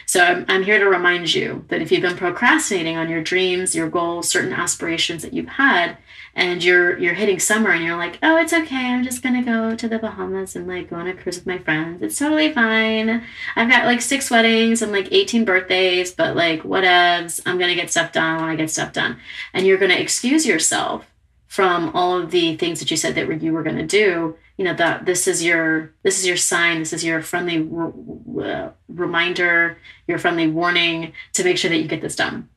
So 0.05 0.23
I'm, 0.23 0.45
I'm 0.47 0.63
here 0.63 0.77
to 0.77 0.85
remind 0.85 1.33
you 1.33 1.65
that 1.69 1.81
if 1.81 1.91
you've 1.91 2.03
been 2.03 2.17
procrastinating 2.17 2.97
on 2.97 3.09
your 3.09 3.23
dreams, 3.23 3.73
your 3.73 3.89
goals, 3.89 4.29
certain 4.29 4.53
aspirations 4.53 5.23
that 5.23 5.33
you've 5.33 5.47
had, 5.47 5.97
and 6.35 6.63
you're 6.63 6.97
you're 6.97 7.13
hitting 7.13 7.39
summer 7.39 7.71
and 7.71 7.83
you're 7.83 7.97
like, 7.97 8.19
oh, 8.21 8.37
it's 8.37 8.53
okay. 8.53 8.75
I'm 8.75 9.03
just 9.03 9.23
gonna 9.23 9.43
go 9.43 9.75
to 9.75 9.87
the 9.87 9.99
Bahamas 9.99 10.55
and 10.55 10.67
like 10.67 10.89
go 10.89 10.97
on 10.97 11.07
a 11.07 11.13
cruise 11.13 11.37
with 11.37 11.47
my 11.47 11.57
friends. 11.59 12.01
It's 12.01 12.17
totally 12.19 12.51
fine. 12.51 13.23
I've 13.55 13.69
got 13.69 13.85
like 13.85 14.01
six 14.01 14.29
weddings 14.29 14.81
and 14.81 14.91
like 14.91 15.11
18 15.11 15.45
birthdays, 15.45 16.11
but 16.11 16.35
like 16.35 16.63
whatevs. 16.63 17.41
I'm 17.45 17.57
gonna 17.57 17.75
get 17.75 17.91
stuff 17.91 18.11
done 18.11 18.41
when 18.41 18.49
I 18.49 18.55
get 18.55 18.71
stuff 18.71 18.93
done. 18.93 19.19
And 19.53 19.65
you're 19.65 19.77
gonna 19.77 19.93
excuse 19.95 20.45
yourself 20.45 21.05
from 21.47 21.91
all 21.95 22.17
of 22.19 22.31
the 22.31 22.57
things 22.57 22.79
that 22.79 22.89
you 22.89 22.97
said 22.97 23.15
that 23.15 23.41
you 23.41 23.53
were 23.53 23.63
gonna 23.63 23.85
do. 23.85 24.35
You 24.57 24.65
know 24.65 24.73
that 24.75 25.05
this 25.05 25.27
is 25.27 25.43
your 25.43 25.93
this 26.03 26.19
is 26.19 26.27
your 26.27 26.37
sign. 26.37 26.79
This 26.79 26.93
is 26.93 27.03
your 27.03 27.21
friendly 27.21 27.59
re- 27.59 28.69
reminder, 28.87 29.77
your 30.07 30.19
friendly 30.19 30.47
warning 30.47 31.13
to 31.33 31.43
make 31.43 31.57
sure 31.57 31.69
that 31.69 31.77
you 31.77 31.87
get 31.87 32.01
this 32.01 32.15
done 32.15 32.49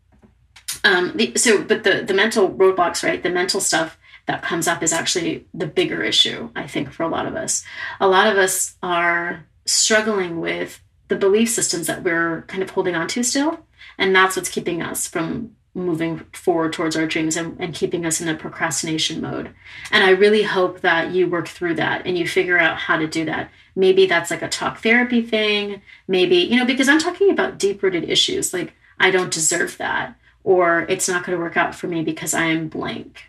um, 0.87 1.12
the, 1.16 1.32
so, 1.37 1.62
but 1.62 1.85
the 1.85 2.02
the 2.02 2.14
mental 2.14 2.48
roadblocks, 2.48 3.02
right? 3.02 3.22
The 3.22 3.30
mental 3.30 3.61
stuff 3.61 3.98
that 4.26 4.42
comes 4.42 4.68
up 4.68 4.82
is 4.82 4.92
actually 4.92 5.46
the 5.52 5.66
bigger 5.66 6.02
issue, 6.02 6.50
I 6.54 6.66
think, 6.66 6.92
for 6.92 7.02
a 7.02 7.09
lot 7.09 7.26
of 7.26 7.35
us. 7.35 7.64
A 8.00 8.09
lot 8.09 8.28
of 8.28 8.38
us 8.38 8.76
are 8.82 9.46
struggling 9.64 10.40
with 10.40 10.80
the 11.09 11.16
belief 11.16 11.50
systems 11.50 11.87
that 11.88 12.02
we're 12.02 12.42
kind 12.42 12.62
of 12.62 12.70
holding 12.70 12.94
on 12.94 13.09
to 13.09 13.22
still, 13.22 13.61
and 13.98 14.14
that's 14.14 14.37
what's 14.37 14.48
keeping 14.48 14.80
us 14.80 15.09
from 15.09 15.56
moving 15.77 16.19
forward 16.33 16.73
towards 16.73 16.97
our 16.97 17.07
dreams 17.07 17.37
and, 17.37 17.61
and 17.61 17.75
keeping 17.75 18.07
us 18.07 18.21
in 18.21 18.29
a 18.29 18.35
procrastination 18.35 19.21
mode. 19.21 19.51
And 19.93 20.03
I 20.03 20.11
really 20.11 20.43
hope 20.43 20.81
that 20.81 21.12
you 21.12 21.29
work 21.29 21.47
through 21.47 21.75
that 21.75 22.07
and 22.07 22.17
you 22.17 22.27
figure 22.27 22.59
out 22.59 22.79
how 22.79 22.97
to 22.97 23.07
do 23.07 23.25
that. 23.27 23.51
Maybe 23.77 24.07
that's 24.07 24.31
like 24.31 24.43
a 24.43 24.49
talk 24.49 24.79
therapy 24.79 25.23
thing. 25.23 25.83
Maybe, 26.09 26.37
you 26.37 26.57
know, 26.57 26.65
because 26.65 26.89
I'm 26.89 26.99
talking 26.99 27.31
about 27.31 27.59
deep 27.59 27.83
rooted 27.83 28.09
issues 28.09 28.55
like, 28.55 28.73
I 28.99 29.11
don't 29.11 29.33
deserve 29.33 29.77
that 29.77 30.17
or 30.47 30.87
it's 30.89 31.09
not 31.09 31.25
going 31.27 31.37
to 31.37 31.43
work 31.43 31.57
out 31.57 31.75
for 31.75 31.89
me 31.89 32.03
because 32.03 32.33
I 32.33 32.45
am 32.45 32.69
blank, 32.69 33.25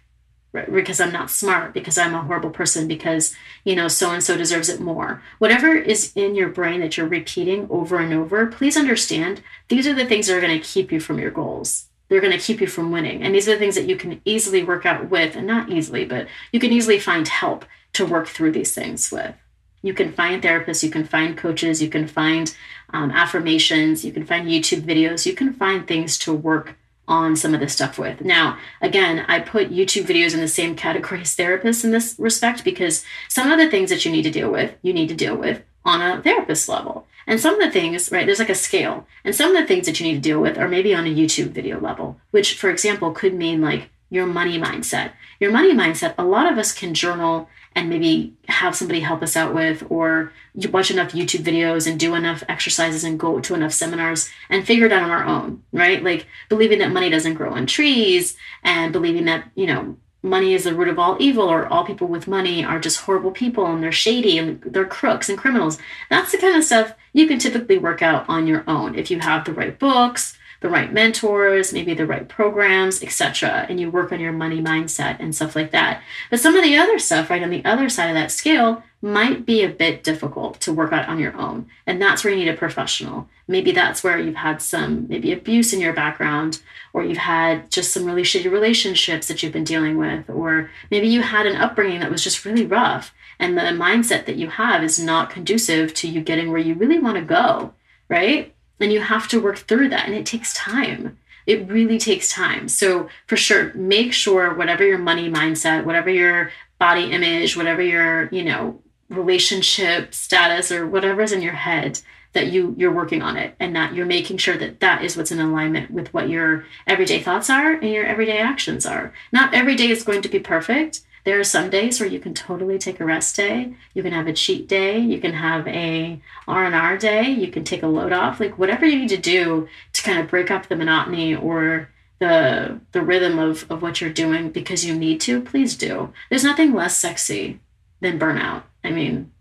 because 0.53 1.01
I'm 1.01 1.11
not 1.11 1.31
smart, 1.31 1.73
because 1.73 1.97
I'm 1.97 2.13
a 2.13 2.21
horrible 2.21 2.51
person, 2.51 2.87
because, 2.87 3.35
you 3.63 3.75
know, 3.75 3.87
so 3.87 4.11
and 4.11 4.23
so 4.23 4.37
deserves 4.37 4.69
it 4.69 4.79
more. 4.79 5.23
Whatever 5.39 5.75
is 5.75 6.13
in 6.15 6.35
your 6.35 6.49
brain 6.49 6.79
that 6.81 6.95
you're 6.95 7.07
repeating 7.07 7.67
over 7.71 7.97
and 7.97 8.13
over, 8.13 8.45
please 8.45 8.77
understand 8.77 9.41
these 9.67 9.87
are 9.87 9.95
the 9.95 10.05
things 10.05 10.27
that 10.27 10.37
are 10.37 10.41
going 10.41 10.61
to 10.61 10.65
keep 10.65 10.91
you 10.91 10.99
from 10.99 11.17
your 11.17 11.31
goals. 11.31 11.86
They're 12.09 12.21
going 12.21 12.37
to 12.37 12.43
keep 12.43 12.61
you 12.61 12.67
from 12.67 12.91
winning. 12.91 13.23
And 13.23 13.35
these 13.35 13.47
are 13.47 13.53
the 13.53 13.59
things 13.59 13.75
that 13.75 13.87
you 13.87 13.95
can 13.95 14.21
easily 14.25 14.63
work 14.63 14.85
out 14.85 15.09
with, 15.09 15.35
and 15.35 15.45
not 15.45 15.69
easily, 15.69 16.05
but 16.05 16.27
you 16.51 16.59
can 16.59 16.71
easily 16.71 16.99
find 16.99 17.27
help 17.27 17.65
to 17.93 18.05
work 18.05 18.27
through 18.27 18.51
these 18.51 18.73
things 18.73 19.11
with. 19.11 19.35
You 19.81 19.93
can 19.93 20.11
find 20.11 20.41
therapists, 20.41 20.83
you 20.83 20.89
can 20.89 21.05
find 21.05 21.37
coaches, 21.37 21.81
you 21.81 21.89
can 21.89 22.07
find 22.07 22.55
um, 22.91 23.11
affirmations, 23.11 24.03
you 24.03 24.11
can 24.11 24.25
find 24.25 24.47
YouTube 24.47 24.81
videos, 24.81 25.25
you 25.25 25.33
can 25.33 25.53
find 25.53 25.87
things 25.87 26.17
to 26.19 26.33
work 26.33 26.75
on 27.07 27.35
some 27.35 27.53
of 27.53 27.59
this 27.59 27.73
stuff 27.73 27.97
with. 27.97 28.21
Now, 28.21 28.57
again, 28.81 29.25
I 29.27 29.39
put 29.39 29.71
YouTube 29.71 30.03
videos 30.03 30.33
in 30.33 30.41
the 30.41 30.47
same 30.47 30.75
category 30.75 31.21
as 31.21 31.35
therapists 31.35 31.85
in 31.85 31.91
this 31.91 32.15
respect 32.19 32.63
because 32.63 33.05
some 33.29 33.49
of 33.49 33.57
the 33.57 33.69
things 33.69 33.89
that 33.89 34.03
you 34.03 34.11
need 34.11 34.23
to 34.23 34.31
deal 34.31 34.51
with, 34.51 34.75
you 34.81 34.91
need 34.93 35.07
to 35.09 35.15
deal 35.15 35.35
with 35.35 35.63
on 35.85 36.01
a 36.01 36.21
therapist 36.21 36.67
level. 36.67 37.07
And 37.27 37.39
some 37.39 37.55
of 37.55 37.61
the 37.61 37.71
things, 37.71 38.11
right, 38.11 38.25
there's 38.25 38.39
like 38.39 38.49
a 38.49 38.55
scale. 38.55 39.05
And 39.25 39.35
some 39.35 39.53
of 39.53 39.61
the 39.61 39.67
things 39.67 39.85
that 39.85 39.99
you 39.99 40.05
need 40.07 40.15
to 40.15 40.21
deal 40.21 40.39
with 40.39 40.57
are 40.57 40.69
maybe 40.69 40.95
on 40.95 41.05
a 41.05 41.13
YouTube 41.13 41.49
video 41.49 41.79
level, 41.79 42.19
which, 42.31 42.57
for 42.57 42.69
example, 42.69 43.11
could 43.11 43.33
mean 43.33 43.61
like 43.61 43.89
your 44.09 44.25
money 44.25 44.57
mindset. 44.57 45.11
Your 45.39 45.51
money 45.51 45.73
mindset, 45.73 46.15
a 46.17 46.23
lot 46.23 46.51
of 46.51 46.57
us 46.57 46.71
can 46.71 46.93
journal 46.93 47.49
and 47.75 47.89
maybe 47.89 48.33
have 48.47 48.75
somebody 48.75 49.01
help 49.01 49.21
us 49.21 49.35
out 49.35 49.53
with, 49.53 49.83
or 49.89 50.31
watch 50.71 50.89
enough 50.89 51.11
YouTube 51.11 51.41
videos 51.41 51.85
and 51.85 51.99
do 51.99 52.15
enough 52.15 52.43
exercises 52.49 53.03
and 53.03 53.19
go 53.19 53.39
to 53.39 53.53
enough 53.53 53.73
seminars 53.73 54.29
and 54.49 54.65
figure 54.65 54.87
it 54.87 54.91
out 54.91 55.03
on 55.03 55.11
our 55.11 55.25
own, 55.25 55.61
right? 55.71 56.01
Like 56.03 56.25
believing 56.49 56.79
that 56.79 56.91
money 56.91 57.09
doesn't 57.09 57.35
grow 57.35 57.53
on 57.53 57.67
trees 57.67 58.35
and 58.63 58.91
believing 58.91 59.25
that, 59.25 59.51
you 59.53 59.67
know, 59.67 59.97
money 60.23 60.53
is 60.53 60.63
the 60.63 60.73
root 60.73 60.87
of 60.87 60.99
all 60.99 61.17
evil 61.19 61.47
or 61.47 61.67
all 61.67 61.85
people 61.85 62.07
with 62.07 62.27
money 62.27 62.63
are 62.63 62.79
just 62.79 63.01
horrible 63.01 63.31
people 63.31 63.65
and 63.65 63.83
they're 63.83 63.91
shady 63.91 64.37
and 64.37 64.61
they're 64.61 64.85
crooks 64.85 65.29
and 65.29 65.37
criminals. 65.37 65.77
That's 66.09 66.31
the 66.31 66.37
kind 66.37 66.55
of 66.55 66.63
stuff 66.63 66.93
you 67.13 67.27
can 67.27 67.39
typically 67.39 67.77
work 67.77 68.01
out 68.01 68.27
on 68.27 68.47
your 68.47 68.63
own 68.67 68.95
if 68.95 69.09
you 69.11 69.19
have 69.19 69.45
the 69.45 69.53
right 69.53 69.77
books, 69.77 70.36
the 70.61 70.69
right 70.69 70.91
mentors, 70.91 71.73
maybe 71.73 71.93
the 71.93 72.05
right 72.05 72.27
programs, 72.27 73.03
etc. 73.03 73.65
And 73.69 73.79
you 73.79 73.91
work 73.91 74.11
on 74.11 74.19
your 74.19 74.31
money 74.31 74.61
mindset 74.61 75.17
and 75.19 75.35
stuff 75.35 75.55
like 75.55 75.71
that. 75.71 76.01
But 76.29 76.39
some 76.39 76.55
of 76.55 76.63
the 76.63 76.77
other 76.77 76.99
stuff, 76.99 77.29
right 77.29 77.43
on 77.43 77.49
the 77.49 77.65
other 77.65 77.89
side 77.89 78.09
of 78.09 78.15
that 78.15 78.31
scale, 78.31 78.83
might 79.01 79.45
be 79.45 79.63
a 79.63 79.69
bit 79.69 80.03
difficult 80.03 80.59
to 80.61 80.73
work 80.73 80.91
out 80.91 81.07
on 81.07 81.19
your 81.19 81.35
own. 81.37 81.67
And 81.85 82.01
that's 82.01 82.23
where 82.23 82.33
you 82.33 82.39
need 82.39 82.49
a 82.49 82.57
professional. 82.57 83.29
Maybe 83.47 83.71
that's 83.71 84.03
where 84.03 84.19
you've 84.19 84.35
had 84.35 84.61
some 84.61 85.07
maybe 85.07 85.31
abuse 85.31 85.71
in 85.71 85.79
your 85.79 85.93
background, 85.93 86.61
or 86.93 87.03
you've 87.03 87.17
had 87.17 87.69
just 87.69 87.93
some 87.93 88.05
really 88.05 88.23
shitty 88.23 88.51
relationships 88.51 89.27
that 89.27 89.41
you've 89.41 89.53
been 89.53 89.63
dealing 89.63 89.97
with, 89.97 90.29
or 90.29 90.71
maybe 90.89 91.07
you 91.07 91.21
had 91.21 91.45
an 91.45 91.55
upbringing 91.55 91.99
that 91.99 92.11
was 92.11 92.23
just 92.23 92.43
really 92.43 92.65
rough. 92.65 93.13
And 93.39 93.55
the 93.55 93.61
mindset 93.61 94.25
that 94.25 94.37
you 94.37 94.49
have 94.49 94.83
is 94.83 94.99
not 94.99 95.29
conducive 95.29 95.93
to 95.95 96.07
you 96.07 96.21
getting 96.21 96.49
where 96.49 96.59
you 96.59 96.73
really 96.73 96.99
want 96.99 97.17
to 97.17 97.23
go, 97.23 97.73
right? 98.09 98.53
And 98.79 98.91
you 98.93 99.01
have 99.01 99.27
to 99.29 99.41
work 99.41 99.57
through 99.57 99.89
that 99.89 100.05
and 100.05 100.15
it 100.15 100.25
takes 100.25 100.53
time 100.53 101.17
It 101.45 101.67
really 101.69 101.97
takes 101.97 102.29
time. 102.29 102.67
So, 102.67 103.07
for 103.25 103.37
sure, 103.37 103.71
make 103.73 104.11
sure 104.13 104.53
whatever 104.53 104.85
your 104.85 104.97
money 104.97 105.29
mindset, 105.29 105.85
whatever 105.85 106.09
your 106.09 106.51
body 106.77 107.11
image, 107.11 107.55
whatever 107.55 107.81
your, 107.81 108.27
you 108.29 108.43
know, 108.43 108.81
relationship 109.09 110.13
status 110.13 110.71
or 110.71 110.85
whatever's 110.85 111.31
in 111.31 111.41
your 111.41 111.53
head, 111.53 112.01
that 112.33 112.51
you 112.51 112.75
you're 112.77 112.91
working 112.91 113.21
on 113.21 113.37
it 113.37 113.55
and 113.59 113.75
that 113.75 113.93
you're 113.95 114.05
making 114.05 114.37
sure 114.37 114.57
that 114.57 114.79
that 114.79 115.03
is 115.03 115.17
what's 115.17 115.31
in 115.31 115.39
alignment 115.39 115.89
with 115.89 116.13
what 116.13 116.29
your 116.29 116.65
everyday 116.85 117.21
thoughts 117.21 117.49
are 117.49 117.73
and 117.73 117.91
your 117.91 118.05
everyday 118.05 118.37
actions 118.37 118.85
are 118.85 119.13
not 119.31 119.53
every 119.53 119.75
day 119.75 119.89
is 119.89 120.03
going 120.03 120.21
to 120.21 120.29
be 120.29 120.39
perfect 120.39 121.01
there 121.27 121.41
are 121.41 121.43
some 121.43 121.69
days 121.69 121.99
where 121.99 122.07
you 122.07 122.21
can 122.21 122.33
totally 122.33 122.77
take 122.77 123.01
a 123.01 123.05
rest 123.05 123.35
day. 123.35 123.73
You 123.93 124.01
can 124.01 124.13
have 124.13 124.27
a 124.27 124.33
cheat 124.33 124.65
day. 124.65 124.97
You 124.97 125.19
can 125.19 125.33
have 125.33 125.67
a 125.67 126.21
r&r 126.47 126.97
day. 126.97 127.29
You 127.29 127.51
can 127.51 127.65
take 127.65 127.83
a 127.83 127.87
load 127.87 128.13
off. 128.13 128.39
Like 128.39 128.57
whatever 128.57 128.85
you 128.85 128.97
need 128.97 129.09
to 129.09 129.17
do 129.17 129.67
to 129.91 130.03
kind 130.03 130.19
of 130.19 130.29
break 130.29 130.49
up 130.49 130.67
the 130.67 130.77
monotony 130.77 131.35
or 131.35 131.89
the 132.19 132.79
the 132.93 133.01
rhythm 133.01 133.39
of, 133.39 133.69
of 133.69 133.81
what 133.81 133.99
you're 133.99 134.09
doing 134.09 134.51
because 134.51 134.85
you 134.85 134.95
need 134.95 135.19
to 135.19 135.41
please 135.41 135.75
do. 135.75 136.13
There's 136.29 136.45
nothing 136.45 136.73
less 136.73 136.95
sexy 136.95 137.59
than 137.99 138.17
burnout. 138.17 138.63
I 138.81 138.91
mean 138.91 139.33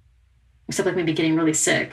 except 0.67 0.87
like 0.87 0.97
maybe 0.97 1.13
getting 1.13 1.37
really 1.37 1.55
sick. 1.55 1.93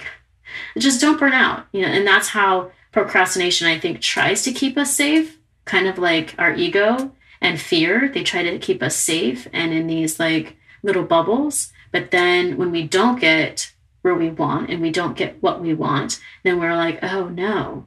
Just 0.76 1.02
don't 1.02 1.20
burn 1.20 1.34
out 1.34 1.68
you 1.72 1.84
know 1.84 1.90
and 1.90 2.08
that's 2.08 2.30
how 2.30 2.72
procrastination 2.92 3.68
i 3.68 3.78
think 3.78 4.02
tries 4.02 4.42
to 4.42 4.52
keep 4.52 4.76
us 4.76 4.96
safe. 4.96 5.38
Kind 5.66 5.86
of 5.86 6.00
like 6.00 6.34
our 6.40 6.56
ego 6.56 7.12
and 7.44 7.62
fear. 7.62 8.10
They 8.12 8.24
try 8.24 8.42
to 8.42 8.58
keep 8.58 8.82
us 8.82 8.96
safe 8.96 9.48
and 9.54 9.72
in 9.72 9.86
these 9.86 10.20
like 10.20 10.58
little 10.82 11.04
bubbles. 11.04 11.72
But 11.92 12.10
then 12.10 12.58
when 12.58 12.72
we 12.72 12.88
don't 12.88 13.20
get 13.20 13.72
where 14.02 14.16
we 14.16 14.30
want 14.30 14.70
and 14.70 14.82
we 14.82 14.92
don't 14.92 15.16
get 15.16 15.42
what 15.42 15.62
we 15.62 15.74
want 15.74 16.20
then 16.44 16.60
we're 16.60 16.76
like 16.76 17.00
oh 17.04 17.28
no. 17.28 17.86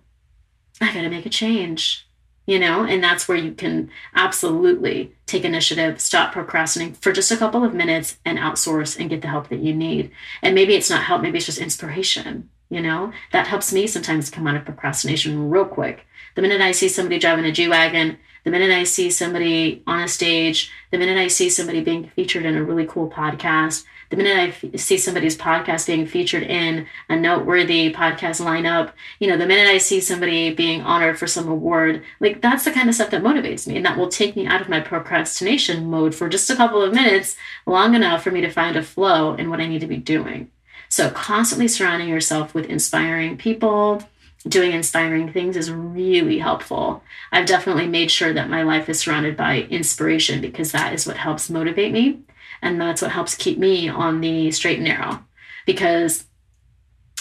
I 0.81 0.95
gotta 0.95 1.11
make 1.11 1.27
a 1.27 1.31
change 1.31 2.07
you 2.47 2.61
know? 2.61 2.85
And 2.85 3.03
that's 3.03 3.27
where 3.27 3.37
you 3.37 3.53
can 3.53 3.91
absolutely 4.15 5.13
take 5.27 5.45
initiative 5.45 6.01
stop 6.01 6.33
procrastinating 6.33 6.95
for 6.95 7.13
just 7.13 7.33
a 7.33 7.37
couple 7.37 7.65
of 7.65 7.75
minutes 7.75 8.19
and 8.25 8.39
outsource 8.39 8.97
and 8.97 9.11
get 9.11 9.21
the 9.21 9.29
help 9.29 9.49
that 9.49 9.59
you 9.59 9.75
need. 9.75 10.13
And 10.43 10.55
maybe 10.55 10.77
it's 10.77 10.89
not 10.89 11.03
help 11.03 11.23
maybe 11.23 11.39
it's 11.39 11.47
just 11.47 11.59
inspiration 11.59 12.49
you 12.69 12.81
know? 12.81 13.13
That 13.33 13.47
helps 13.47 13.73
me 13.73 13.87
sometimes 13.87 14.31
come 14.31 14.47
out 14.47 14.57
of 14.57 14.65
procrastination 14.65 15.51
real 15.51 15.65
quick. 15.65 16.07
The 16.35 16.43
minute 16.43 16.61
i 16.61 16.73
see 16.73 16.89
somebody 16.89 17.19
driving 17.19 17.45
a 17.45 17.53
g-wagon 17.53 18.19
the 18.47 18.51
minute 18.51 18.71
i 18.71 18.85
see 18.85 19.11
somebody 19.11 19.83
on 19.87 20.01
a 20.01 20.09
stage 20.09 20.73
the 20.91 20.97
minute 20.97 21.19
i 21.19 21.29
see 21.29 21.51
somebody 21.51 21.83
being 21.83 22.09
featured 22.17 22.47
in 22.47 22.57
a 22.57 22.65
really 22.65 22.87
cool 22.87 23.11
podcast 23.11 23.85
the 24.11 24.17
minute 24.17 24.37
I 24.37 24.47
f- 24.49 24.81
see 24.81 24.99
somebody's 24.99 25.37
podcast 25.37 25.87
being 25.87 26.07
featured 26.07 26.45
in 26.45 26.87
a 27.09 27.17
noteworthy 27.17 27.93
podcast 27.93 28.41
lineup, 28.41 28.93
you 29.19 29.27
know, 29.27 29.37
the 29.37 29.47
minute 29.47 29.69
I 29.69 29.79
see 29.79 30.01
somebody 30.01 30.55
being 30.55 30.83
honored 30.83 31.19
for 31.19 31.27
some 31.27 31.49
award, 31.49 32.05
like 32.21 32.41
that's 32.41 32.65
the 32.65 32.71
kind 32.71 32.89
of 32.89 32.95
stuff 32.95 33.11
that 33.11 33.23
motivates 33.23 33.67
me 33.67 33.77
and 33.77 33.85
that 33.85 33.99
will 33.99 34.09
take 34.09 34.37
me 34.37 34.47
out 34.47 34.61
of 34.61 34.69
my 34.69 34.81
procrastination 34.81 35.91
mode 35.91 36.15
for 36.15 36.29
just 36.29 36.51
a 36.51 36.57
couple 36.57 36.83
of 36.83 36.95
minutes, 36.95 37.37
long 37.67 37.95
enough 37.95 38.23
for 38.23 38.31
me 38.31 38.41
to 38.41 38.51
find 38.51 38.77
a 38.77 38.83
flow 38.83 39.35
in 39.35 39.51
what 39.51 39.61
I 39.61 39.67
need 39.67 39.81
to 39.81 39.87
be 39.87 39.97
doing. 39.97 40.51
So, 40.89 41.11
constantly 41.11 41.67
surrounding 41.67 42.09
yourself 42.09 42.55
with 42.55 42.67
inspiring 42.67 43.37
people, 43.37 44.05
doing 44.49 44.73
inspiring 44.73 45.33
things 45.33 45.57
is 45.57 45.71
really 45.71 46.39
helpful. 46.39 47.03
I've 47.33 47.47
definitely 47.47 47.89
made 47.89 48.11
sure 48.11 48.33
that 48.33 48.51
my 48.51 48.63
life 48.63 48.89
is 48.89 49.01
surrounded 49.01 49.37
by 49.37 49.63
inspiration 49.63 50.41
because 50.41 50.73
that 50.73 50.93
is 50.93 51.07
what 51.07 51.17
helps 51.17 51.51
motivate 51.51 51.93
me. 51.93 52.21
And 52.63 52.81
that's 52.81 53.03
what 53.03 53.11
helps 53.11 53.35
keep 53.35 53.59
me 53.59 53.89
on 53.89 54.21
the 54.21 54.51
straight 54.51 54.79
and 54.79 54.87
narrow. 54.87 55.25
Because 55.67 56.25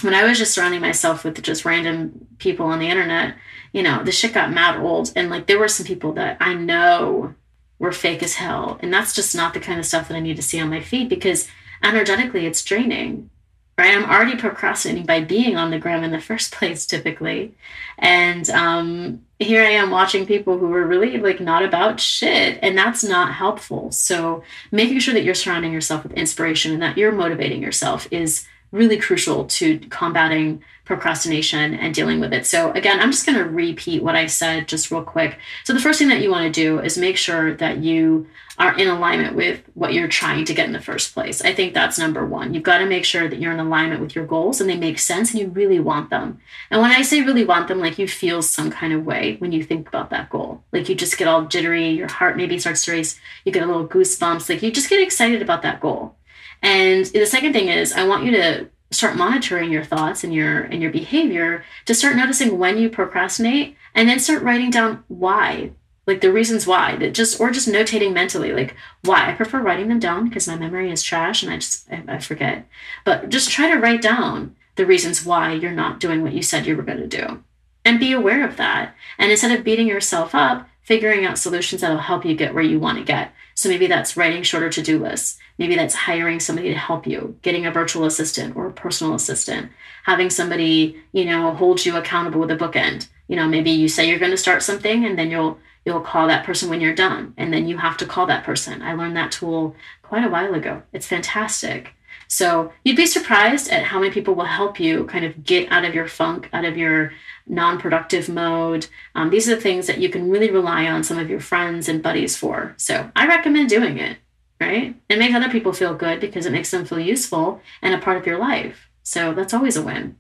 when 0.01 0.13
I 0.13 0.23
was 0.23 0.37
just 0.37 0.53
surrounding 0.53 0.81
myself 0.81 1.23
with 1.23 1.41
just 1.41 1.65
random 1.65 2.27
people 2.37 2.67
on 2.67 2.79
the 2.79 2.89
internet, 2.89 3.35
you 3.71 3.81
know, 3.81 4.03
the 4.03 4.11
shit 4.11 4.33
got 4.33 4.53
mad 4.53 4.79
old. 4.79 5.11
And 5.15 5.29
like 5.29 5.47
there 5.47 5.59
were 5.59 5.67
some 5.67 5.85
people 5.85 6.13
that 6.13 6.37
I 6.39 6.53
know 6.53 7.33
were 7.79 7.91
fake 7.91 8.23
as 8.23 8.35
hell. 8.35 8.77
And 8.81 8.93
that's 8.93 9.15
just 9.15 9.35
not 9.35 9.53
the 9.53 9.59
kind 9.59 9.79
of 9.79 9.85
stuff 9.85 10.07
that 10.07 10.15
I 10.15 10.21
need 10.21 10.35
to 10.37 10.41
see 10.41 10.59
on 10.59 10.69
my 10.69 10.81
feed 10.81 11.09
because 11.09 11.49
energetically 11.83 12.45
it's 12.45 12.63
draining 12.63 13.29
right? 13.77 13.95
I'm 13.95 14.09
already 14.09 14.37
procrastinating 14.37 15.05
by 15.05 15.21
being 15.21 15.57
on 15.57 15.71
the 15.71 15.79
gram 15.79 16.03
in 16.03 16.11
the 16.11 16.21
first 16.21 16.51
place, 16.53 16.85
typically. 16.85 17.53
And 17.97 18.49
um, 18.49 19.25
here 19.39 19.63
I 19.63 19.71
am 19.71 19.91
watching 19.91 20.25
people 20.25 20.57
who 20.57 20.73
are 20.73 20.85
really 20.85 21.17
like 21.17 21.39
not 21.39 21.63
about 21.63 21.99
shit, 21.99 22.59
and 22.61 22.77
that's 22.77 23.03
not 23.03 23.33
helpful. 23.33 23.91
So, 23.91 24.43
making 24.71 24.99
sure 24.99 25.13
that 25.13 25.23
you're 25.23 25.33
surrounding 25.33 25.73
yourself 25.73 26.03
with 26.03 26.13
inspiration 26.13 26.73
and 26.73 26.81
that 26.81 26.97
you're 26.97 27.11
motivating 27.11 27.61
yourself 27.61 28.07
is 28.11 28.47
really 28.71 28.97
crucial 28.97 29.45
to 29.45 29.79
combating 29.89 30.61
procrastination 30.83 31.73
and 31.73 31.93
dealing 31.93 32.19
with 32.19 32.33
it. 32.33 32.45
So, 32.45 32.71
again, 32.71 32.99
I'm 32.99 33.11
just 33.11 33.25
going 33.25 33.37
to 33.37 33.45
repeat 33.45 34.03
what 34.03 34.15
I 34.15 34.25
said 34.27 34.67
just 34.67 34.91
real 34.91 35.03
quick. 35.03 35.37
So, 35.63 35.73
the 35.73 35.79
first 35.79 35.99
thing 35.99 36.09
that 36.09 36.21
you 36.21 36.31
want 36.31 36.45
to 36.45 36.61
do 36.61 36.79
is 36.79 36.97
make 36.97 37.17
sure 37.17 37.55
that 37.55 37.77
you 37.77 38.27
are 38.57 38.77
in 38.77 38.87
alignment 38.87 39.35
with 39.35 39.63
what 39.73 39.93
you're 39.93 40.07
trying 40.07 40.45
to 40.45 40.53
get 40.53 40.65
in 40.65 40.73
the 40.73 40.79
first 40.79 41.13
place. 41.13 41.41
I 41.41 41.53
think 41.53 41.73
that's 41.73 41.99
number 41.99 42.25
one. 42.25 42.53
You've 42.53 42.63
got 42.63 42.77
to 42.77 42.85
make 42.85 43.03
sure 43.03 43.27
that 43.27 43.39
you're 43.39 43.51
in 43.51 43.59
alignment 43.59 44.01
with 44.01 44.15
your 44.15 44.25
goals 44.25 44.61
and 44.61 44.69
they 44.69 44.77
make 44.77 44.99
sense 44.99 45.31
and 45.31 45.39
you 45.39 45.47
really 45.49 45.79
want 45.79 46.09
them. 46.09 46.39
And 46.71 46.81
when 46.81 46.91
I 46.91 47.01
say 47.01 47.21
really 47.21 47.43
want 47.43 47.67
them, 47.67 47.79
like 47.79 47.99
you 47.99 48.07
feel 48.07 48.41
some 48.41 48.71
kind 48.71 48.93
of 48.93 49.05
way 49.05 49.35
when 49.39 49.51
you 49.51 49.63
think 49.63 49.87
about 49.87 50.09
that 50.11 50.29
goal. 50.29 50.63
Like 50.71 50.87
you 50.87 50.95
just 50.95 51.17
get 51.17 51.27
all 51.27 51.45
jittery, 51.45 51.89
your 51.89 52.07
heart 52.07 52.37
maybe 52.37 52.57
starts 52.57 52.85
to 52.85 52.91
race, 52.91 53.19
you 53.43 53.51
get 53.51 53.63
a 53.63 53.67
little 53.67 53.87
goosebumps, 53.87 54.49
like 54.49 54.61
you 54.61 54.71
just 54.71 54.89
get 54.89 55.01
excited 55.01 55.41
about 55.41 55.61
that 55.63 55.81
goal. 55.81 56.15
And 56.61 57.05
the 57.05 57.25
second 57.25 57.53
thing 57.53 57.67
is, 57.67 57.93
I 57.93 58.07
want 58.07 58.23
you 58.23 58.31
to 58.31 58.69
start 58.91 59.17
monitoring 59.17 59.71
your 59.71 59.83
thoughts 59.83 60.23
and 60.23 60.33
your 60.33 60.61
and 60.61 60.81
your 60.81 60.91
behavior 60.91 61.63
to 61.85 61.93
start 61.93 62.15
noticing 62.15 62.57
when 62.57 62.77
you 62.77 62.89
procrastinate 62.89 63.75
and 63.93 64.07
then 64.07 64.19
start 64.19 64.43
writing 64.43 64.69
down 64.69 65.03
why 65.07 65.71
like 66.07 66.21
the 66.21 66.31
reasons 66.31 66.67
why 66.67 66.95
that 66.97 67.13
just 67.13 67.39
or 67.39 67.51
just 67.51 67.67
notating 67.67 68.13
mentally 68.13 68.51
like 68.51 68.75
why 69.03 69.29
i 69.29 69.33
prefer 69.33 69.59
writing 69.59 69.87
them 69.87 69.99
down 69.99 70.27
because 70.27 70.47
my 70.47 70.55
memory 70.55 70.91
is 70.91 71.03
trash 71.03 71.41
and 71.43 71.51
i 71.51 71.57
just 71.57 71.85
I, 71.91 72.03
I, 72.07 72.19
forget. 72.19 72.67
But 73.03 73.29
just 73.29 73.49
try 73.49 73.71
to 73.71 73.79
write 73.79 74.01
down 74.01 74.55
the 74.75 74.85
reasons 74.85 75.25
why 75.25 75.53
you're 75.53 75.71
not 75.71 75.99
doing 75.99 76.21
what 76.21 76.33
you 76.33 76.41
said 76.41 76.65
you 76.65 76.75
were 76.75 76.83
going 76.83 76.99
to 76.99 77.07
do 77.07 77.43
and 77.83 77.99
be 77.99 78.11
aware 78.11 78.45
of 78.45 78.57
that. 78.57 78.95
And 79.17 79.31
instead 79.31 79.57
of 79.57 79.63
beating 79.63 79.87
yourself 79.87 80.35
up 80.35 80.67
figuring 80.81 81.25
out 81.25 81.39
solutions 81.39 81.81
that'll 81.81 81.97
help 81.97 82.23
you 82.23 82.35
get 82.35 82.53
where 82.53 82.63
you 82.63 82.79
want 82.79 82.97
to 82.99 83.03
get. 83.03 83.33
So 83.55 83.69
maybe 83.69 83.87
that's 83.87 84.15
writing 84.15 84.43
shorter 84.43 84.69
to-do 84.69 84.99
lists. 84.99 85.39
Maybe 85.57 85.75
that's 85.75 85.95
hiring 85.95 86.39
somebody 86.39 86.69
to 86.69 86.77
help 86.77 87.07
you 87.07 87.39
getting 87.41 87.65
a 87.65 87.71
virtual 87.71 88.05
assistant 88.05 88.55
or 88.55 88.67
a 88.67 88.73
personal 88.73 89.15
assistant 89.15 89.71
having 90.03 90.29
somebody 90.29 91.01
you 91.11 91.25
know 91.25 91.55
hold 91.55 91.83
you 91.85 91.95
accountable 91.95 92.41
with 92.41 92.51
a 92.51 92.57
bookend. 92.57 93.07
You 93.27 93.35
know 93.35 93.47
maybe 93.47 93.71
you 93.71 93.87
say 93.87 94.07
you're 94.07 94.19
going 94.19 94.31
to 94.31 94.37
start 94.37 94.61
something 94.61 95.05
and 95.05 95.17
then 95.17 95.31
you'll 95.31 95.57
you'll 95.85 96.01
call 96.01 96.27
that 96.27 96.45
person 96.45 96.69
when 96.69 96.81
you're 96.81 96.95
done 96.95 97.33
and 97.37 97.53
then 97.53 97.67
you 97.67 97.77
have 97.77 97.97
to 97.97 98.05
call 98.05 98.25
that 98.25 98.43
person. 98.43 98.81
I 98.81 98.93
learned 98.93 99.15
that 99.15 99.31
tool 99.31 99.75
quite 100.01 100.23
a 100.23 100.29
while 100.29 100.53
ago. 100.53 100.83
It's 100.91 101.07
fantastic. 101.07 101.93
So 102.27 102.73
you'd 102.83 102.97
be 102.97 103.05
surprised 103.05 103.69
at 103.69 103.83
how 103.83 103.99
many 103.99 104.11
people 104.11 104.33
will 104.33 104.45
help 104.45 104.79
you 104.79 105.05
kind 105.05 105.25
of 105.25 105.43
get 105.43 105.71
out 105.71 105.85
of 105.85 105.93
your 105.93 106.07
funk 106.07 106.49
out 106.51 106.65
of 106.65 106.75
your 106.75 107.13
non-productive 107.45 108.27
mode. 108.27 108.87
Um, 109.13 109.29
these 109.29 109.47
are 109.47 109.55
the 109.55 109.61
things 109.61 109.85
that 109.85 109.99
you 109.99 110.09
can 110.09 110.29
really 110.29 110.49
rely 110.49 110.87
on 110.87 111.03
some 111.03 111.19
of 111.19 111.29
your 111.29 111.39
friends 111.39 111.87
and 111.87 112.01
buddies 112.01 112.35
for. 112.35 112.73
So 112.77 113.11
i 113.15 113.27
recommend 113.27 113.69
doing 113.69 113.99
it 113.99 114.17
right? 114.61 114.95
And 115.09 115.19
make 115.19 115.33
other 115.33 115.49
people 115.49 115.73
feel 115.73 115.93
good 115.95 116.19
because 116.19 116.45
it 116.45 116.51
makes 116.51 116.71
them 116.71 116.85
feel 116.85 116.99
useful 116.99 117.61
and 117.81 117.93
a 117.93 117.97
part 117.97 118.17
of 118.17 118.25
your 118.25 118.37
life. 118.37 118.89
So 119.03 119.33
that's 119.33 119.53
always 119.53 119.75
a 119.75 119.81
win 119.81 120.17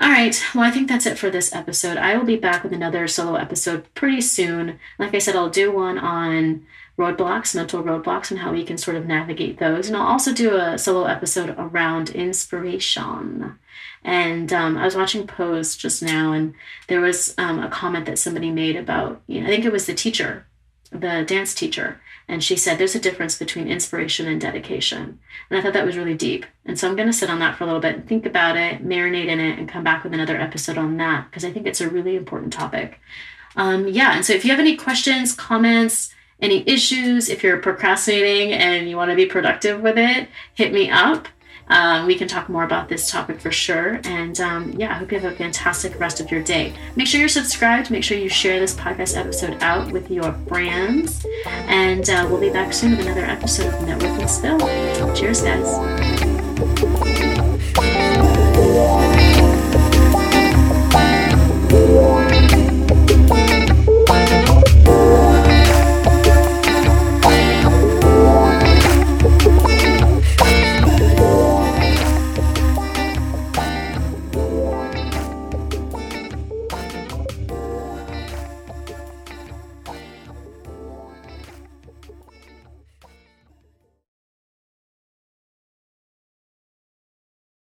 all 0.00 0.08
right. 0.08 0.40
Well, 0.54 0.64
I 0.64 0.70
think 0.70 0.88
that's 0.88 1.06
it 1.06 1.18
for 1.18 1.30
this 1.30 1.54
episode. 1.54 1.96
I 1.96 2.16
will 2.16 2.24
be 2.24 2.36
back 2.36 2.62
with 2.62 2.72
another 2.72 3.08
solo 3.08 3.34
episode 3.34 3.92
pretty 3.94 4.20
soon. 4.20 4.78
Like 4.98 5.14
I 5.14 5.18
said, 5.18 5.34
I'll 5.34 5.50
do 5.50 5.72
one 5.72 5.98
on 5.98 6.66
roadblocks, 6.98 7.54
mental 7.54 7.82
roadblocks, 7.82 8.30
and 8.30 8.40
how 8.40 8.52
we 8.52 8.64
can 8.64 8.78
sort 8.78 8.96
of 8.96 9.06
navigate 9.06 9.58
those. 9.58 9.88
And 9.88 9.96
I'll 9.96 10.06
also 10.06 10.32
do 10.32 10.56
a 10.56 10.78
solo 10.78 11.04
episode 11.04 11.54
around 11.58 12.10
inspiration. 12.10 13.58
And 14.04 14.52
um, 14.52 14.76
I 14.76 14.84
was 14.84 14.96
watching 14.96 15.26
Pose 15.26 15.76
just 15.76 16.02
now, 16.02 16.32
and 16.32 16.54
there 16.86 17.00
was 17.00 17.34
um, 17.38 17.62
a 17.62 17.68
comment 17.68 18.06
that 18.06 18.18
somebody 18.18 18.50
made 18.50 18.76
about, 18.76 19.20
you 19.26 19.40
know, 19.40 19.46
I 19.46 19.50
think 19.50 19.64
it 19.64 19.72
was 19.72 19.86
the 19.86 19.94
teacher, 19.94 20.46
the 20.90 21.24
dance 21.26 21.54
teacher, 21.54 22.00
and 22.28 22.44
she 22.44 22.56
said 22.56 22.76
there's 22.76 22.94
a 22.94 23.00
difference 23.00 23.38
between 23.38 23.68
inspiration 23.68 24.28
and 24.28 24.40
dedication. 24.40 25.18
And 25.48 25.58
I 25.58 25.62
thought 25.62 25.72
that 25.72 25.86
was 25.86 25.96
really 25.96 26.14
deep. 26.14 26.44
And 26.66 26.78
so 26.78 26.86
I'm 26.86 26.94
going 26.94 27.08
to 27.08 27.12
sit 27.12 27.30
on 27.30 27.38
that 27.38 27.56
for 27.56 27.64
a 27.64 27.66
little 27.66 27.80
bit 27.80 27.94
and 27.94 28.06
think 28.06 28.26
about 28.26 28.56
it, 28.56 28.86
marinate 28.86 29.28
in 29.28 29.40
it, 29.40 29.58
and 29.58 29.68
come 29.68 29.82
back 29.82 30.04
with 30.04 30.12
another 30.12 30.36
episode 30.36 30.76
on 30.76 30.98
that 30.98 31.30
because 31.30 31.44
I 31.44 31.50
think 31.50 31.66
it's 31.66 31.80
a 31.80 31.88
really 31.88 32.16
important 32.16 32.52
topic. 32.52 33.00
Um, 33.56 33.88
yeah. 33.88 34.14
And 34.14 34.24
so 34.24 34.34
if 34.34 34.44
you 34.44 34.50
have 34.50 34.60
any 34.60 34.76
questions, 34.76 35.32
comments, 35.32 36.14
any 36.40 36.68
issues, 36.68 37.30
if 37.30 37.42
you're 37.42 37.56
procrastinating 37.58 38.52
and 38.52 38.88
you 38.88 38.96
want 38.96 39.10
to 39.10 39.16
be 39.16 39.26
productive 39.26 39.80
with 39.80 39.96
it, 39.96 40.28
hit 40.54 40.72
me 40.72 40.90
up. 40.90 41.28
Um, 41.68 42.06
we 42.06 42.14
can 42.14 42.28
talk 42.28 42.48
more 42.48 42.64
about 42.64 42.88
this 42.88 43.10
topic 43.10 43.40
for 43.40 43.50
sure. 43.50 44.00
And 44.04 44.40
um, 44.40 44.72
yeah, 44.72 44.90
I 44.90 44.94
hope 44.94 45.12
you 45.12 45.18
have 45.18 45.32
a 45.32 45.36
fantastic 45.36 45.98
rest 46.00 46.20
of 46.20 46.30
your 46.30 46.42
day. 46.42 46.74
Make 46.96 47.06
sure 47.06 47.20
you're 47.20 47.28
subscribed. 47.28 47.90
Make 47.90 48.04
sure 48.04 48.16
you 48.16 48.28
share 48.28 48.58
this 48.58 48.74
podcast 48.74 49.16
episode 49.16 49.62
out 49.62 49.90
with 49.92 50.10
your 50.10 50.32
friends. 50.48 51.24
And 51.46 52.08
uh, 52.08 52.26
we'll 52.28 52.40
be 52.40 52.50
back 52.50 52.72
soon 52.72 52.92
with 52.92 53.00
another 53.00 53.24
episode 53.24 53.72
of 53.74 53.86
Network 53.86 54.20
and 54.20 54.30
Spill. 54.30 54.58
Cheers, 55.14 55.42
guys. 55.42 55.78